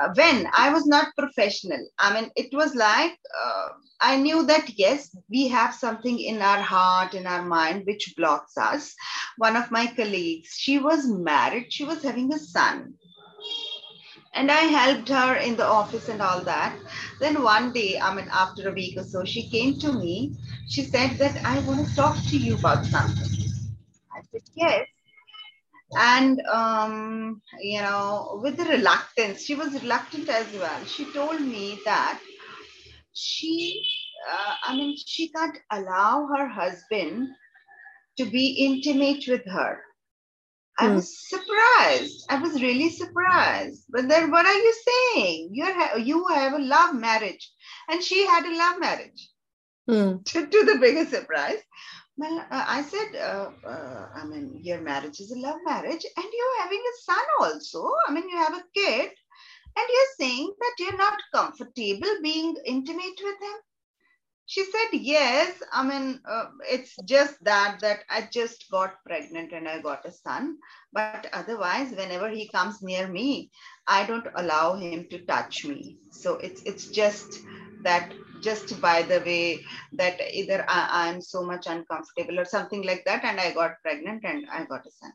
uh, 0.00 0.08
when 0.14 0.48
I 0.52 0.70
was 0.72 0.86
not 0.86 1.14
professional, 1.16 1.86
I 1.98 2.14
mean, 2.14 2.30
it 2.36 2.54
was 2.54 2.74
like 2.74 3.12
uh, 3.44 3.68
I 4.00 4.16
knew 4.16 4.44
that 4.46 4.70
yes, 4.78 5.16
we 5.30 5.48
have 5.48 5.74
something 5.74 6.18
in 6.20 6.42
our 6.42 6.60
heart, 6.60 7.14
in 7.14 7.26
our 7.26 7.44
mind, 7.44 7.84
which 7.86 8.14
blocks 8.16 8.56
us. 8.56 8.94
One 9.38 9.56
of 9.56 9.70
my 9.70 9.86
colleagues, 9.86 10.54
she 10.58 10.78
was 10.78 11.06
married, 11.06 11.72
she 11.72 11.84
was 11.84 12.02
having 12.02 12.32
a 12.32 12.38
son. 12.38 12.94
And 14.34 14.50
I 14.50 14.62
helped 14.62 15.08
her 15.08 15.36
in 15.36 15.56
the 15.56 15.64
office 15.66 16.08
and 16.08 16.20
all 16.20 16.40
that. 16.44 16.76
Then 17.20 17.42
one 17.42 17.72
day, 17.72 17.98
I 18.00 18.14
mean, 18.14 18.28
after 18.32 18.68
a 18.68 18.72
week 18.72 18.98
or 18.98 19.04
so, 19.04 19.24
she 19.24 19.48
came 19.48 19.78
to 19.80 19.92
me. 19.92 20.34
She 20.68 20.82
said 20.82 21.12
that 21.18 21.44
I 21.44 21.58
want 21.60 21.86
to 21.86 21.94
talk 21.94 22.16
to 22.30 22.36
you 22.36 22.56
about 22.56 22.84
something. 22.84 23.30
I 24.12 24.20
said, 24.32 24.42
yes 24.54 24.86
and 25.92 26.40
um, 26.52 27.40
you 27.60 27.80
know 27.80 28.40
with 28.42 28.56
the 28.56 28.64
reluctance 28.64 29.44
she 29.44 29.54
was 29.54 29.82
reluctant 29.82 30.28
as 30.28 30.46
well 30.54 30.84
she 30.84 31.04
told 31.12 31.40
me 31.40 31.78
that 31.84 32.20
she 33.12 33.86
uh, 34.30 34.54
i 34.64 34.74
mean 34.74 34.96
she 35.06 35.28
can't 35.28 35.58
allow 35.70 36.26
her 36.26 36.48
husband 36.48 37.28
to 38.16 38.24
be 38.24 38.64
intimate 38.66 39.24
with 39.28 39.44
her 39.46 39.80
I 40.78 40.88
hmm. 40.88 40.96
was 40.96 41.28
surprised. 41.28 42.26
I 42.28 42.40
was 42.40 42.60
really 42.60 42.90
surprised. 42.90 43.84
But 43.90 44.08
then, 44.08 44.30
what 44.30 44.46
are 44.46 44.54
you 44.54 44.74
saying? 44.88 45.50
You 45.52 45.64
have 45.64 46.00
you 46.00 46.26
have 46.26 46.54
a 46.54 46.58
love 46.58 46.94
marriage, 46.94 47.48
and 47.88 48.02
she 48.02 48.26
had 48.26 48.44
a 48.44 48.56
love 48.56 48.80
marriage. 48.80 49.30
Mm. 49.88 50.24
To, 50.24 50.46
to 50.50 50.64
the 50.64 50.78
biggest 50.80 51.10
surprise, 51.10 51.58
well, 52.16 52.38
uh, 52.50 52.64
I 52.68 52.82
said, 52.82 53.16
uh, 53.20 53.50
uh, 53.66 54.08
I 54.14 54.24
mean, 54.26 54.58
your 54.62 54.80
marriage 54.80 55.20
is 55.20 55.30
a 55.32 55.38
love 55.38 55.60
marriage 55.64 56.04
and 56.16 56.26
you're 56.38 56.62
having 56.62 56.82
a 56.82 57.02
son 57.02 57.24
also. 57.40 57.90
I 58.08 58.12
mean, 58.12 58.28
you 58.28 58.36
have 58.38 58.54
a 58.54 58.64
kid 58.74 59.10
and 59.76 59.86
you're 59.94 60.14
saying 60.18 60.52
that 60.60 60.74
you're 60.78 60.96
not 60.96 61.20
comfortable 61.34 62.14
being 62.22 62.56
intimate 62.64 63.20
with 63.22 63.40
him. 63.48 63.58
she 64.52 64.62
said 64.64 64.90
yes 65.06 65.62
i 65.78 65.82
mean 65.88 66.06
uh, 66.34 66.46
it's 66.74 66.94
just 67.12 67.36
that 67.48 67.78
that 67.84 68.00
i 68.16 68.20
just 68.36 68.64
got 68.74 68.96
pregnant 69.08 69.52
and 69.58 69.68
i 69.72 69.76
got 69.86 70.04
a 70.10 70.12
son 70.12 70.48
but 70.98 71.14
otherwise 71.40 71.80
whenever 72.00 72.28
he 72.30 72.48
comes 72.56 72.82
near 72.88 73.06
me 73.16 73.50
i 73.86 73.98
don't 74.10 74.28
allow 74.42 74.74
him 74.84 75.06
to 75.10 75.18
touch 75.32 75.64
me 75.70 75.96
so 76.10 76.34
it's 76.48 76.62
it's 76.72 76.86
just 77.00 77.40
that 77.88 78.12
just 78.44 78.80
by 78.80 79.02
the 79.02 79.20
way 79.20 79.60
that 79.92 80.20
either 80.32 80.64
I, 80.68 81.08
am 81.08 81.20
so 81.20 81.42
much 81.42 81.66
uncomfortable 81.66 82.38
or 82.38 82.44
something 82.44 82.82
like 82.82 83.04
that 83.06 83.24
and 83.24 83.40
i 83.40 83.52
got 83.52 83.82
pregnant 83.82 84.24
and 84.24 84.46
i 84.50 84.64
got 84.64 84.86
a 84.86 84.90
son 84.90 85.12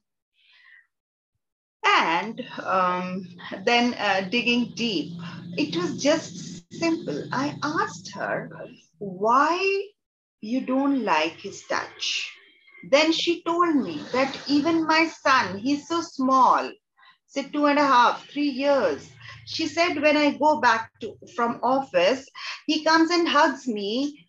and 1.86 2.42
um, 2.64 3.28
then 3.66 3.94
uh, 3.94 4.22
digging 4.30 4.74
deep 4.76 5.14
it 5.58 5.76
was 5.76 6.02
just 6.02 6.64
simple 6.74 7.24
i 7.32 7.56
asked 7.64 8.12
her 8.14 8.50
why 8.98 9.90
you 10.42 10.62
don't 10.62 11.04
like 11.04 11.34
his 11.34 11.64
touch. 11.68 12.32
Then 12.90 13.12
she 13.12 13.44
told 13.44 13.76
me 13.76 14.02
that 14.14 14.38
even 14.48 14.88
my 14.88 15.08
son, 15.08 15.58
he's 15.58 15.88
so 15.88 16.02
small, 16.02 16.72
say 17.28 17.44
two 17.50 17.66
and 17.66 17.78
a 17.78 17.86
half, 17.86 18.26
three 18.28 18.50
years. 18.50 19.10
She 19.50 19.68
said, 19.68 20.02
when 20.02 20.16
I 20.16 20.38
go 20.38 20.60
back 20.62 20.92
to 21.02 21.18
from 21.36 21.60
office, 21.64 22.28
he 22.68 22.84
comes 22.84 23.10
and 23.12 23.28
hugs 23.28 23.68
me. 23.68 24.26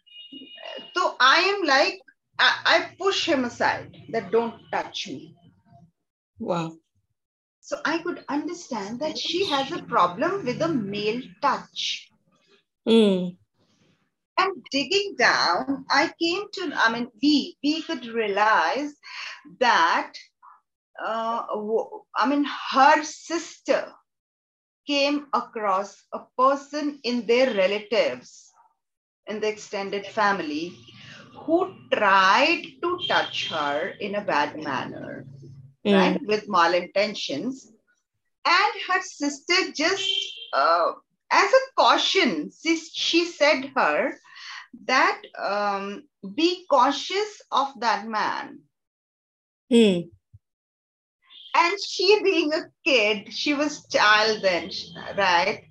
So 0.97 1.15
I 1.21 1.41
am 1.41 1.67
like, 1.67 2.01
I, 2.39 2.51
I 2.65 2.95
push 2.99 3.27
him 3.27 3.45
aside 3.45 3.97
that 4.11 4.31
don't 4.31 4.55
touch 4.73 5.09
me. 5.09 5.37
Wow. 6.39 6.73
So 7.61 7.79
I 7.85 7.99
could 7.99 8.25
understand 8.29 9.01
that 9.01 9.19
she 9.19 9.47
has 9.47 9.71
a 9.73 9.83
problem 9.83 10.45
with 10.45 10.63
a 10.63 10.69
male 10.69 11.23
touch. 11.43 12.09
Mm 12.89 13.37
and 14.41 14.65
digging 14.71 15.17
down, 15.19 15.85
I 15.91 16.13
came 16.21 16.45
to, 16.53 16.73
I 16.75 16.93
mean, 16.93 17.09
we, 17.23 17.57
we 17.63 17.83
could 17.83 18.07
realize 18.07 18.93
that, 19.59 20.13
uh, 21.05 21.43
I 22.17 22.27
mean, 22.29 22.47
her 22.73 23.03
sister 23.03 23.93
came 24.91 25.27
across 25.33 25.91
a 26.13 26.21
person 26.37 26.99
in 27.05 27.25
their 27.27 27.55
relatives, 27.55 28.53
in 29.29 29.39
the 29.39 29.49
extended 29.49 30.05
family, 30.05 30.75
who 31.45 31.59
tried 31.93 32.65
to 32.83 32.99
touch 33.07 33.49
her 33.51 33.95
in 34.01 34.17
a 34.17 34.25
bad 34.33 34.59
manner, 34.59 35.27
mm. 35.87 35.95
right, 35.95 36.21
with 36.27 36.49
malintentions. 36.49 37.67
And 38.45 38.73
her 38.89 39.01
sister 39.03 39.71
just, 39.73 40.11
uh, 40.53 40.93
as 41.31 41.53
a 41.53 41.65
caution, 41.77 42.51
she, 42.61 42.77
she 42.77 43.27
said 43.27 43.71
her 43.77 44.19
that 44.87 45.23
um, 45.39 46.03
be 46.35 46.67
cautious 46.69 47.43
of 47.53 47.69
that 47.79 48.09
man. 48.09 48.59
Mm. 49.73 50.11
And 51.55 51.77
she 51.83 52.23
being 52.23 52.53
a 52.53 52.63
kid, 52.85 53.33
she 53.33 53.55
was 53.55 53.87
child 53.89 54.43
then, 54.43 54.71
right? 55.17 55.65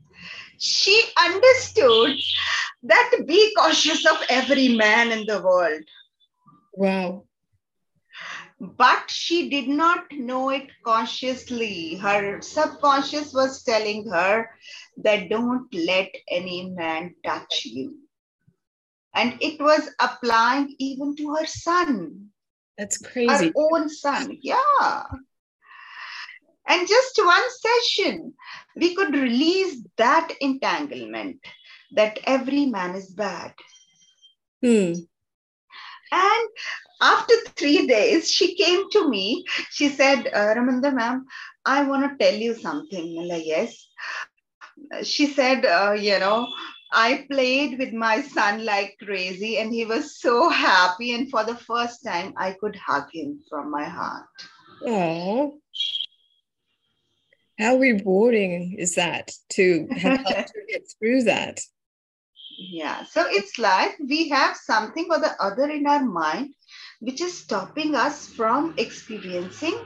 She 0.57 1.01
understood 1.17 2.17
that 2.83 3.11
be 3.25 3.53
cautious 3.55 4.05
of 4.05 4.17
every 4.29 4.69
man 4.69 5.11
in 5.11 5.25
the 5.25 5.41
world. 5.41 5.83
Wow. 6.73 7.25
But 8.59 9.09
she 9.09 9.49
did 9.49 9.69
not 9.69 10.11
know 10.11 10.49
it 10.49 10.67
consciously. 10.83 11.95
Her 11.95 12.41
subconscious 12.41 13.33
was 13.33 13.63
telling 13.63 14.09
her 14.09 14.49
that 14.97 15.29
don't 15.29 15.73
let 15.73 16.13
any 16.29 16.69
man 16.69 17.15
touch 17.23 17.63
you 17.63 17.99
and 19.15 19.37
it 19.41 19.59
was 19.59 19.89
applying 19.99 20.75
even 20.79 21.15
to 21.17 21.35
her 21.35 21.45
son. 21.45 22.29
That's 22.77 22.97
crazy. 22.97 23.47
Her 23.47 23.51
own 23.55 23.89
son, 23.89 24.37
yeah. 24.41 25.03
And 26.69 26.87
just 26.87 27.19
one 27.23 27.43
session, 27.59 28.33
we 28.75 28.95
could 28.95 29.13
release 29.13 29.81
that 29.97 30.31
entanglement 30.39 31.39
that 31.93 32.19
every 32.25 32.67
man 32.67 32.95
is 32.95 33.09
bad. 33.09 33.53
Hmm. 34.61 34.93
And 36.11 36.49
after 37.01 37.33
three 37.55 37.87
days, 37.87 38.29
she 38.29 38.55
came 38.55 38.89
to 38.91 39.09
me. 39.09 39.45
She 39.71 39.89
said, 39.89 40.27
uh, 40.27 40.53
Raminder 40.55 40.93
ma'am, 40.93 41.25
I 41.65 41.83
want 41.83 42.09
to 42.09 42.23
tell 42.23 42.37
you 42.37 42.53
something. 42.55 43.27
Like, 43.27 43.45
yes. 43.45 43.87
She 45.03 45.27
said, 45.27 45.65
uh, 45.65 45.93
you 45.93 46.19
know, 46.19 46.47
I 46.91 47.25
played 47.29 47.77
with 47.77 47.93
my 47.93 48.21
son 48.21 48.65
like 48.65 48.95
crazy, 49.03 49.57
and 49.57 49.71
he 49.71 49.85
was 49.85 50.19
so 50.19 50.49
happy. 50.49 51.13
And 51.13 51.29
for 51.29 51.43
the 51.43 51.55
first 51.55 52.03
time, 52.03 52.33
I 52.37 52.53
could 52.53 52.75
hug 52.75 53.11
him 53.11 53.39
from 53.49 53.69
my 53.71 53.83
heart. 53.83 54.25
Oh, 54.85 55.59
how 57.59 57.77
rewarding 57.77 58.75
is 58.79 58.95
that 58.95 59.31
to 59.49 59.87
have 59.91 60.19
helped 60.19 60.47
to 60.53 60.61
get 60.67 60.83
through 60.97 61.23
that? 61.23 61.59
Yeah, 62.57 63.03
so 63.03 63.25
it's 63.27 63.59
like 63.59 63.97
we 63.99 64.29
have 64.29 64.57
something 64.57 65.07
or 65.11 65.19
the 65.19 65.35
other 65.41 65.69
in 65.69 65.85
our 65.85 66.03
mind 66.03 66.53
which 66.99 67.21
is 67.21 67.37
stopping 67.37 67.95
us 67.95 68.27
from 68.27 68.73
experiencing 68.77 69.77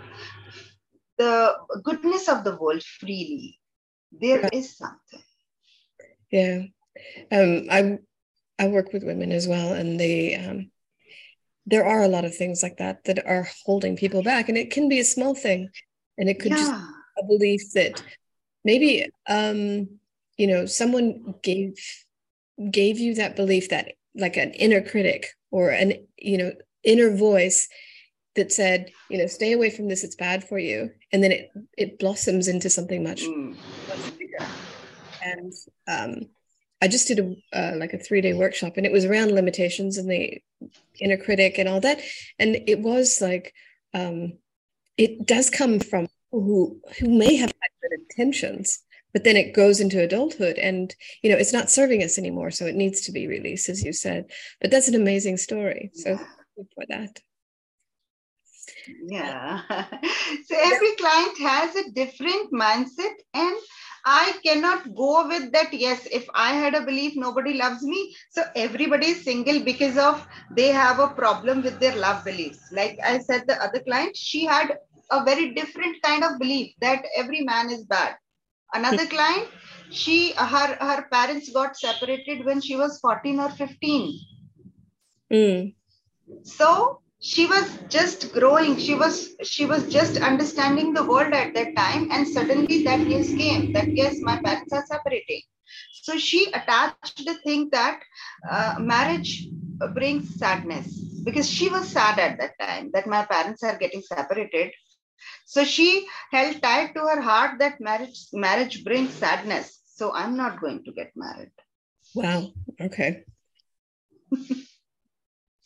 the 1.18 1.56
goodness 1.84 2.28
of 2.28 2.44
the 2.44 2.56
world 2.56 2.84
freely. 2.84 3.60
There 4.12 4.50
is 4.52 4.78
something. 4.78 5.24
Yeah, 6.32 6.64
um, 7.32 7.68
I 7.70 8.00
I 8.60 8.68
work 8.68 8.94
with 8.94 9.04
women 9.04 9.32
as 9.32 9.48
well, 9.48 9.74
and 9.74 10.00
they 10.00 10.36
um, 10.36 10.72
there 11.66 11.86
are 11.86 12.04
a 12.04 12.08
lot 12.08 12.26
of 12.26 12.36
things 12.36 12.62
like 12.62 12.78
that 12.78 13.04
that 13.06 13.26
are 13.26 13.48
holding 13.66 13.96
people 13.96 14.24
back, 14.24 14.50
and 14.50 14.58
it 14.58 14.72
can 14.72 14.90
be 14.90 15.00
a 15.00 15.06
small 15.06 15.36
thing, 15.36 15.70
and 16.18 16.30
it 16.30 16.40
could 16.40 16.52
yeah. 16.52 16.58
just 16.58 16.74
a 17.17 17.26
belief 17.26 17.71
that 17.73 18.04
maybe 18.63 19.10
um, 19.28 19.88
you 20.38 20.47
know 20.47 20.65
someone 20.65 21.36
gave 21.41 21.78
gave 22.71 22.99
you 22.99 23.15
that 23.15 23.36
belief 23.36 23.69
that 23.69 23.93
like 24.15 24.38
an 24.38 24.52
inner 24.52 24.82
critic 24.82 25.28
or 25.52 25.69
an 25.69 25.93
you 26.17 26.38
know 26.38 26.52
inner 26.84 27.15
voice 27.15 27.67
that 28.36 28.52
said 28.52 28.91
you 29.10 29.17
know 29.17 29.28
stay 29.28 29.54
away 29.54 29.69
from 29.69 29.88
this 29.88 30.04
it's 30.04 30.15
bad 30.15 30.43
for 30.43 30.60
you 30.60 30.89
and 31.12 31.23
then 31.23 31.32
it 31.32 31.52
it 31.78 31.99
blossoms 31.99 32.47
into 32.47 32.69
something 32.69 33.04
much, 33.04 33.23
mm. 33.23 33.56
much 33.88 34.17
bigger 34.17 34.45
and 35.23 35.54
um 35.88 36.30
I 36.84 36.88
just 36.89 37.08
did 37.08 37.19
a 37.19 37.58
uh, 37.58 37.78
like 37.78 37.93
a 37.93 37.97
three 37.97 38.19
day 38.19 38.34
workshop, 38.34 38.73
and 38.76 38.86
it 38.86 38.91
was 38.91 39.06
around 39.06 39.32
limitations 39.32 39.97
and 39.97 40.12
the 40.12 40.41
inner 40.99 41.15
critic 41.15 41.58
and 41.58 41.69
all 41.69 41.80
that. 41.80 42.02
And 42.38 42.58
it 42.67 42.80
was 42.80 43.21
like, 43.21 43.54
um, 43.93 44.34
it 44.97 45.26
does 45.26 45.49
come 45.49 45.80
from 45.80 46.10
who 46.41 46.80
who 47.00 47.10
may 47.10 47.36
have 47.36 47.52
had 47.62 47.69
good 47.82 48.00
intentions, 48.00 48.80
but 49.13 49.24
then 49.24 49.38
it 49.38 49.54
goes 49.54 49.80
into 49.80 50.02
adulthood, 50.02 50.58
and 50.58 50.96
you 51.22 51.30
know 51.30 51.38
it's 51.38 51.54
not 51.54 51.69
serving 51.69 52.04
us 52.04 52.17
anymore. 52.17 52.52
So 52.52 52.65
it 52.65 52.76
needs 52.76 53.02
to 53.02 53.12
be 53.12 53.28
released, 53.28 53.69
as 53.69 53.84
you 53.84 53.93
said. 53.93 54.32
But 54.62 54.72
that's 54.72 54.88
an 54.88 54.96
amazing 54.96 55.38
story. 55.38 55.91
So 55.93 56.17
for 56.76 56.86
that. 56.89 57.19
Yeah. 59.08 59.62
so 60.46 60.56
every 60.58 60.96
client 60.96 61.38
has 61.39 61.76
a 61.76 61.91
different 61.91 62.52
mindset 62.52 63.15
and 63.34 63.56
I 64.06 64.34
cannot 64.46 64.96
go 64.96 65.28
with 65.28 65.52
that. 65.54 65.74
Yes, 65.74 66.08
if 66.12 66.28
I 66.34 66.54
had 66.54 66.76
a 66.76 66.82
belief 66.82 67.13
nobody 67.15 67.54
loves 67.54 67.84
me, 67.84 68.15
so 68.32 68.43
everybody 68.56 69.08
is 69.08 69.24
single 69.24 69.62
because 69.62 69.98
of 69.98 70.28
they 70.52 70.67
have 70.67 71.00
a 71.00 71.08
problem 71.08 71.62
with 71.63 71.80
their 71.80 71.96
love 71.96 72.26
beliefs. 72.26 72.72
Like 72.72 73.00
I 73.04 73.19
said, 73.19 73.46
the 73.48 73.62
other 73.63 73.80
client, 73.80 74.17
she 74.17 74.46
had 74.46 74.78
a 75.12 75.24
very 75.24 75.54
different 75.54 76.02
kind 76.02 76.24
of 76.24 76.39
belief 76.39 76.74
that 76.82 77.06
every 77.16 77.42
man 77.42 77.70
is 77.70 77.84
bad. 77.84 78.16
Another 78.74 79.06
client, 79.06 79.48
she 79.92 80.34
her 80.34 80.76
her 80.82 81.08
parents 81.12 81.52
got 81.52 81.78
separated 81.78 82.46
when 82.46 82.62
she 82.62 82.76
was 82.76 83.00
14 83.00 83.39
or 83.39 83.50
15. 83.50 84.20
Mm. 85.32 85.76
So 86.44 87.02
she 87.24 87.46
was 87.46 87.66
just 87.88 88.34
growing 88.34 88.78
she 88.78 88.96
was 88.96 89.36
she 89.44 89.66
was 89.66 89.84
just 89.88 90.18
understanding 90.30 90.94
the 90.94 91.06
world 91.12 91.34
at 91.34 91.54
that 91.54 91.74
time 91.74 92.10
and 92.12 92.28
suddenly 92.28 92.84
that 92.84 93.00
news 93.00 93.30
came 93.42 93.72
that 93.72 93.88
yes 94.00 94.18
my 94.20 94.36
parents 94.42 94.74
are 94.74 94.86
separating 94.86 95.42
so 96.02 96.18
she 96.18 96.48
attached 96.48 97.24
the 97.26 97.36
thing 97.46 97.70
that 97.72 98.02
uh, 98.52 98.76
marriage 98.78 99.48
brings 99.94 100.36
sadness 100.36 100.88
because 101.24 101.50
she 101.50 101.70
was 101.70 101.88
sad 101.88 102.20
at 102.20 102.38
that 102.39 102.60
time 102.60 102.92
that 102.94 103.08
my 103.08 103.24
parents 103.26 103.63
are 103.63 103.78
getting 103.78 104.02
separated 104.02 104.74
so 105.46 105.64
she 105.64 106.08
held 106.32 106.62
tight 106.62 106.94
to 106.94 107.02
her 107.02 107.22
heart 107.22 107.60
that 107.60 107.80
marriage 107.80 108.28
marriage 108.34 108.84
brings 108.84 109.14
sadness. 109.14 109.80
So 109.96 110.12
i'm 110.14 110.36
not 110.36 110.60
going 110.60 110.84
to 110.86 110.92
get 110.92 111.12
married. 111.16 111.52
Wow. 112.16 112.52
Okay. 112.80 113.24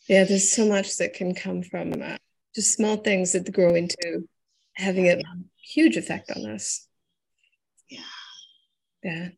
Yeah 0.08 0.24
there's 0.24 0.52
so 0.52 0.66
much 0.66 0.96
that 0.96 1.14
can 1.14 1.34
come 1.34 1.62
from 1.62 2.02
uh, 2.02 2.16
just 2.54 2.74
small 2.74 2.96
things 2.96 3.32
that 3.32 3.52
grow 3.52 3.74
into 3.74 4.28
having 4.74 5.08
a 5.08 5.20
huge 5.60 5.96
effect 5.96 6.30
on 6.30 6.46
us. 6.46 6.86
Yeah. 7.88 8.00
Yeah. 9.02 9.28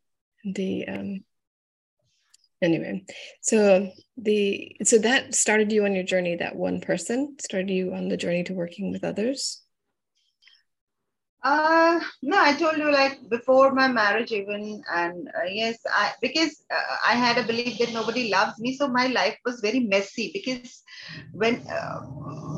The 0.45 0.89
um 0.89 1.25
anyway 2.63 3.05
so 3.41 3.91
the 4.17 4.77
so 4.85 4.99
that 4.99 5.35
started 5.35 5.73
you 5.73 5.85
on 5.85 5.95
your 5.95 6.05
journey 6.05 6.37
that 6.37 6.57
one 6.57 6.81
person 6.81 7.37
started 7.41 7.71
you 7.71 7.95
on 7.95 8.09
the 8.09 8.17
journey 8.17 8.45
to 8.45 8.55
working 8.55 8.91
with 8.91 9.05
others 9.05 9.63
uh 11.42 12.00
no 12.22 12.38
i 12.38 12.53
told 12.55 12.76
you 12.76 12.90
like 12.92 13.18
before 13.31 13.72
my 13.72 13.88
marriage 13.88 14.31
even 14.33 14.83
and 14.94 15.29
uh, 15.29 15.46
yes 15.48 15.79
i 15.94 16.12
because 16.20 16.64
uh, 16.70 16.96
i 17.07 17.14
had 17.14 17.38
a 17.38 17.46
belief 17.46 17.79
that 17.79 17.92
nobody 17.92 18.29
loves 18.29 18.59
me 18.59 18.76
so 18.76 18.88
my 18.88 19.07
life 19.07 19.38
was 19.44 19.61
very 19.61 19.81
messy 19.81 20.31
because 20.35 20.83
when 21.33 21.57
uh, 21.79 22.00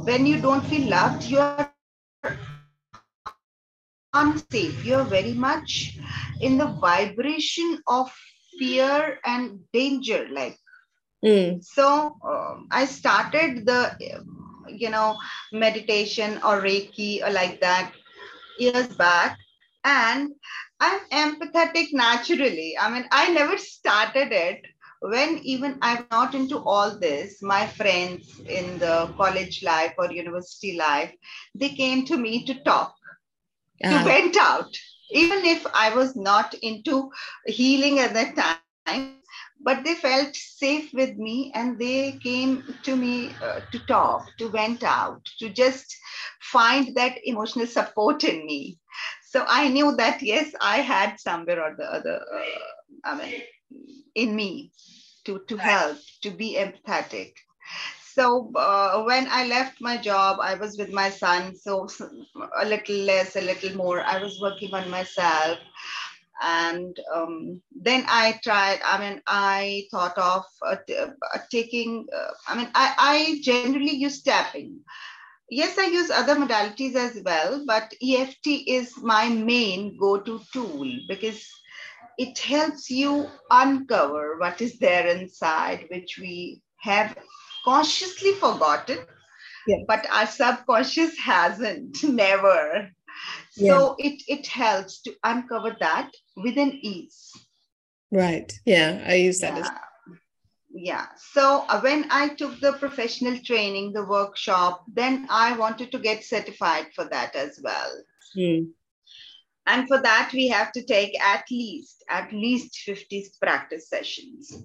when 0.08 0.26
you 0.26 0.40
don't 0.40 0.64
feel 0.66 0.88
loved 0.90 1.24
you 1.24 1.38
are 1.38 1.68
unsafe 4.14 4.84
you're 4.84 5.04
very 5.04 5.32
much 5.34 5.98
in 6.40 6.56
the 6.58 6.66
vibration 6.80 7.78
of 7.88 8.10
fear 8.58 9.18
and 9.24 9.60
danger 9.72 10.26
like 10.30 10.56
mm. 11.24 11.62
so 11.62 12.16
um, 12.30 12.66
i 12.70 12.84
started 12.84 13.64
the 13.66 13.80
you 14.68 14.90
know 14.90 15.16
meditation 15.52 16.36
or 16.44 16.60
reiki 16.60 17.22
or 17.26 17.30
like 17.30 17.60
that 17.60 17.92
years 18.58 18.88
back. 18.88 19.38
And 19.84 20.30
i'm 20.80 21.00
empathetic 21.10 21.88
naturally. 21.92 22.76
I 22.80 22.90
mean 22.90 23.06
i 23.10 23.28
never 23.32 23.58
started 23.58 24.32
it 24.32 24.62
when 25.00 25.38
even 25.38 25.78
i'm 25.82 26.06
not 26.10 26.34
into 26.34 26.58
all 26.58 26.98
this. 26.98 27.42
My 27.42 27.66
friends 27.66 28.40
in 28.40 28.78
the 28.78 29.12
college 29.16 29.62
life 29.62 29.94
or 29.98 30.12
university 30.12 30.76
life 30.76 31.12
they 31.54 31.70
came 31.70 32.04
to 32.06 32.16
me 32.16 32.44
to 32.46 32.54
talk 32.62 32.94
uh-huh. 33.84 33.98
to 33.98 34.04
vent 34.04 34.36
out. 34.36 34.76
Even 35.10 35.44
if 35.44 35.66
I 35.74 35.94
was 35.94 36.16
not 36.16 36.54
into 36.62 37.10
healing 37.46 37.98
at 37.98 38.14
that 38.14 38.34
time, 38.86 39.16
but 39.64 39.84
they 39.84 39.94
felt 39.94 40.34
safe 40.34 40.92
with 40.92 41.16
me 41.16 41.52
and 41.54 41.78
they 41.78 42.18
came 42.22 42.62
to 42.84 42.96
me 42.96 43.30
uh, 43.42 43.60
to 43.72 43.78
talk, 43.86 44.26
to 44.38 44.48
vent 44.50 44.82
out, 44.82 45.24
to 45.38 45.48
just 45.50 45.96
find 46.40 46.94
that 46.96 47.18
emotional 47.24 47.66
support 47.66 48.24
in 48.24 48.46
me. 48.46 48.78
So 49.24 49.44
I 49.48 49.68
knew 49.68 49.94
that, 49.96 50.22
yes, 50.22 50.52
I 50.60 50.78
had 50.78 51.18
somewhere 51.20 51.62
or 51.62 51.74
the 51.76 51.84
other, 51.84 52.20
uh, 52.34 52.44
I 53.04 53.16
mean, 53.16 53.42
in 54.14 54.36
me 54.36 54.72
to, 55.24 55.40
to 55.48 55.56
help, 55.56 55.98
to 56.22 56.30
be 56.30 56.56
empathetic. 56.58 57.32
So 58.14 58.52
uh, 58.56 59.02
when 59.04 59.26
i 59.30 59.46
left 59.46 59.80
my 59.80 59.96
job 59.96 60.38
i 60.40 60.54
was 60.54 60.76
with 60.78 60.92
my 60.92 61.08
son 61.08 61.54
so 61.56 61.88
a 62.60 62.64
little 62.66 62.96
less 62.96 63.36
a 63.36 63.40
little 63.40 63.74
more. 63.76 64.00
I 64.02 64.18
was 64.22 64.38
working 64.40 64.74
on 64.74 64.90
myself 64.90 65.58
and 66.42 66.98
um, 67.14 67.60
then 67.74 68.04
i 68.08 68.38
tried 68.42 68.80
i 68.84 68.98
mean 68.98 69.20
i 69.26 69.84
thought 69.90 70.16
of 70.18 70.44
uh, 70.66 70.76
uh, 71.00 71.38
taking 71.50 72.06
uh, 72.16 72.32
i 72.48 72.56
mean 72.56 72.68
I, 72.74 72.94
I 72.98 73.40
generally 73.42 73.94
use 73.94 74.22
tapping. 74.22 74.80
Yes 75.50 75.78
i 75.78 75.86
use 75.86 76.10
other 76.10 76.36
modalities 76.36 76.94
as 76.94 77.22
well 77.24 77.64
but 77.66 77.92
eft 78.02 78.46
is 78.46 78.94
my 79.02 79.28
main 79.28 79.96
go-to 79.98 80.40
tool 80.52 80.90
because 81.08 81.46
it 82.18 82.38
helps 82.38 82.90
you 82.90 83.28
uncover 83.50 84.38
what 84.38 84.60
is 84.60 84.78
there 84.78 85.06
inside 85.06 85.86
which 85.90 86.18
we 86.18 86.62
have 86.80 87.16
consciously 87.64 88.32
forgotten, 88.32 88.98
but 89.86 90.06
our 90.10 90.26
subconscious 90.26 91.16
hasn't, 91.24 92.02
never. 92.04 92.90
So 93.52 93.94
it, 93.98 94.22
it 94.28 94.46
helps 94.46 95.02
to 95.02 95.14
uncover 95.22 95.76
that 95.80 96.10
with 96.36 96.56
an 96.58 96.78
ease. 96.82 97.30
Right. 98.10 98.52
Yeah, 98.66 99.04
I 99.06 99.14
use 99.14 99.40
that 99.40 99.56
yeah. 99.56 99.60
as 99.60 99.70
yeah 100.74 101.06
so 101.16 101.64
uh, 101.68 101.80
when 101.80 102.06
i 102.10 102.28
took 102.28 102.58
the 102.60 102.72
professional 102.74 103.38
training 103.40 103.92
the 103.92 104.04
workshop 104.04 104.84
then 104.92 105.26
i 105.28 105.54
wanted 105.56 105.92
to 105.92 105.98
get 105.98 106.24
certified 106.24 106.86
for 106.94 107.04
that 107.04 107.36
as 107.36 107.60
well 107.62 107.92
mm. 108.36 108.66
and 109.66 109.86
for 109.86 110.00
that 110.00 110.30
we 110.32 110.48
have 110.48 110.72
to 110.72 110.82
take 110.84 111.18
at 111.20 111.44
least 111.50 112.02
at 112.08 112.32
least 112.32 112.78
50 112.86 113.26
practice 113.40 113.88
sessions 113.88 114.64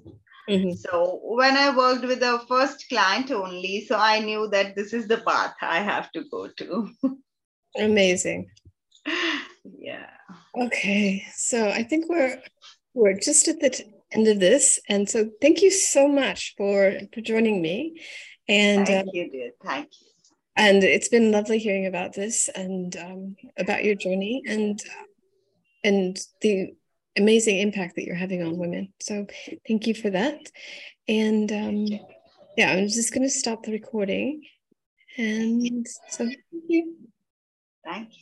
Mm-hmm. 0.50 0.76
So 0.76 1.20
when 1.24 1.58
I 1.58 1.76
worked 1.76 2.06
with 2.06 2.22
the 2.22 2.42
first 2.48 2.88
client 2.88 3.32
only, 3.32 3.86
so 3.86 3.98
I 3.98 4.20
knew 4.20 4.48
that 4.48 4.76
this 4.76 4.94
is 4.94 5.06
the 5.06 5.18
path 5.18 5.56
I 5.62 5.80
have 5.80 6.10
to 6.14 6.24
go 6.32 6.48
to. 6.48 6.90
Amazing. 7.78 8.50
Yeah. 9.78 10.08
Okay, 10.60 11.24
so 11.36 11.70
I 11.70 11.84
think 11.84 12.10
we're 12.10 12.42
we're 12.94 13.20
just 13.20 13.48
at 13.48 13.60
the 13.60 13.70
t- 13.70 13.86
end 14.12 14.28
of 14.28 14.40
this, 14.40 14.80
and 14.90 15.08
so 15.08 15.30
thank 15.42 15.62
you 15.62 15.70
so 15.70 16.08
much 16.08 16.56
for 16.58 16.94
for 17.14 17.22
joining 17.22 17.62
me. 17.62 18.02
And 18.48 18.88
thank 18.88 19.08
uh, 19.08 19.12
you, 19.14 19.32
dear. 19.32 19.52
Thank 19.64 19.90
you. 19.92 20.08
And 20.56 20.84
it's 20.84 21.10
been 21.10 21.32
lovely 21.32 21.60
hearing 21.60 21.86
about 21.86 22.14
this 22.14 22.50
and 22.50 22.96
um, 22.98 23.36
about 23.58 23.84
your 23.84 23.94
journey 23.94 24.42
and 24.48 24.82
and 25.84 26.18
the 26.42 26.74
amazing 27.16 27.60
impact 27.60 27.96
that 27.96 28.06
you're 28.06 28.16
having 28.16 28.42
on 28.42 28.58
women. 28.58 28.94
So 29.00 29.28
thank 29.68 29.86
you 29.86 29.94
for 29.94 30.10
that. 30.10 30.40
And 31.08 31.52
um, 31.52 31.86
yeah, 32.58 32.72
I'm 32.72 32.88
just 32.88 33.14
going 33.14 33.24
to 33.24 33.30
stop 33.30 33.64
the 33.64 33.72
recording. 33.72 34.42
And 35.18 35.86
so 36.10 36.26
thank 36.26 36.38
you. 36.68 36.96
Thank 37.86 38.10
you. 38.10 38.16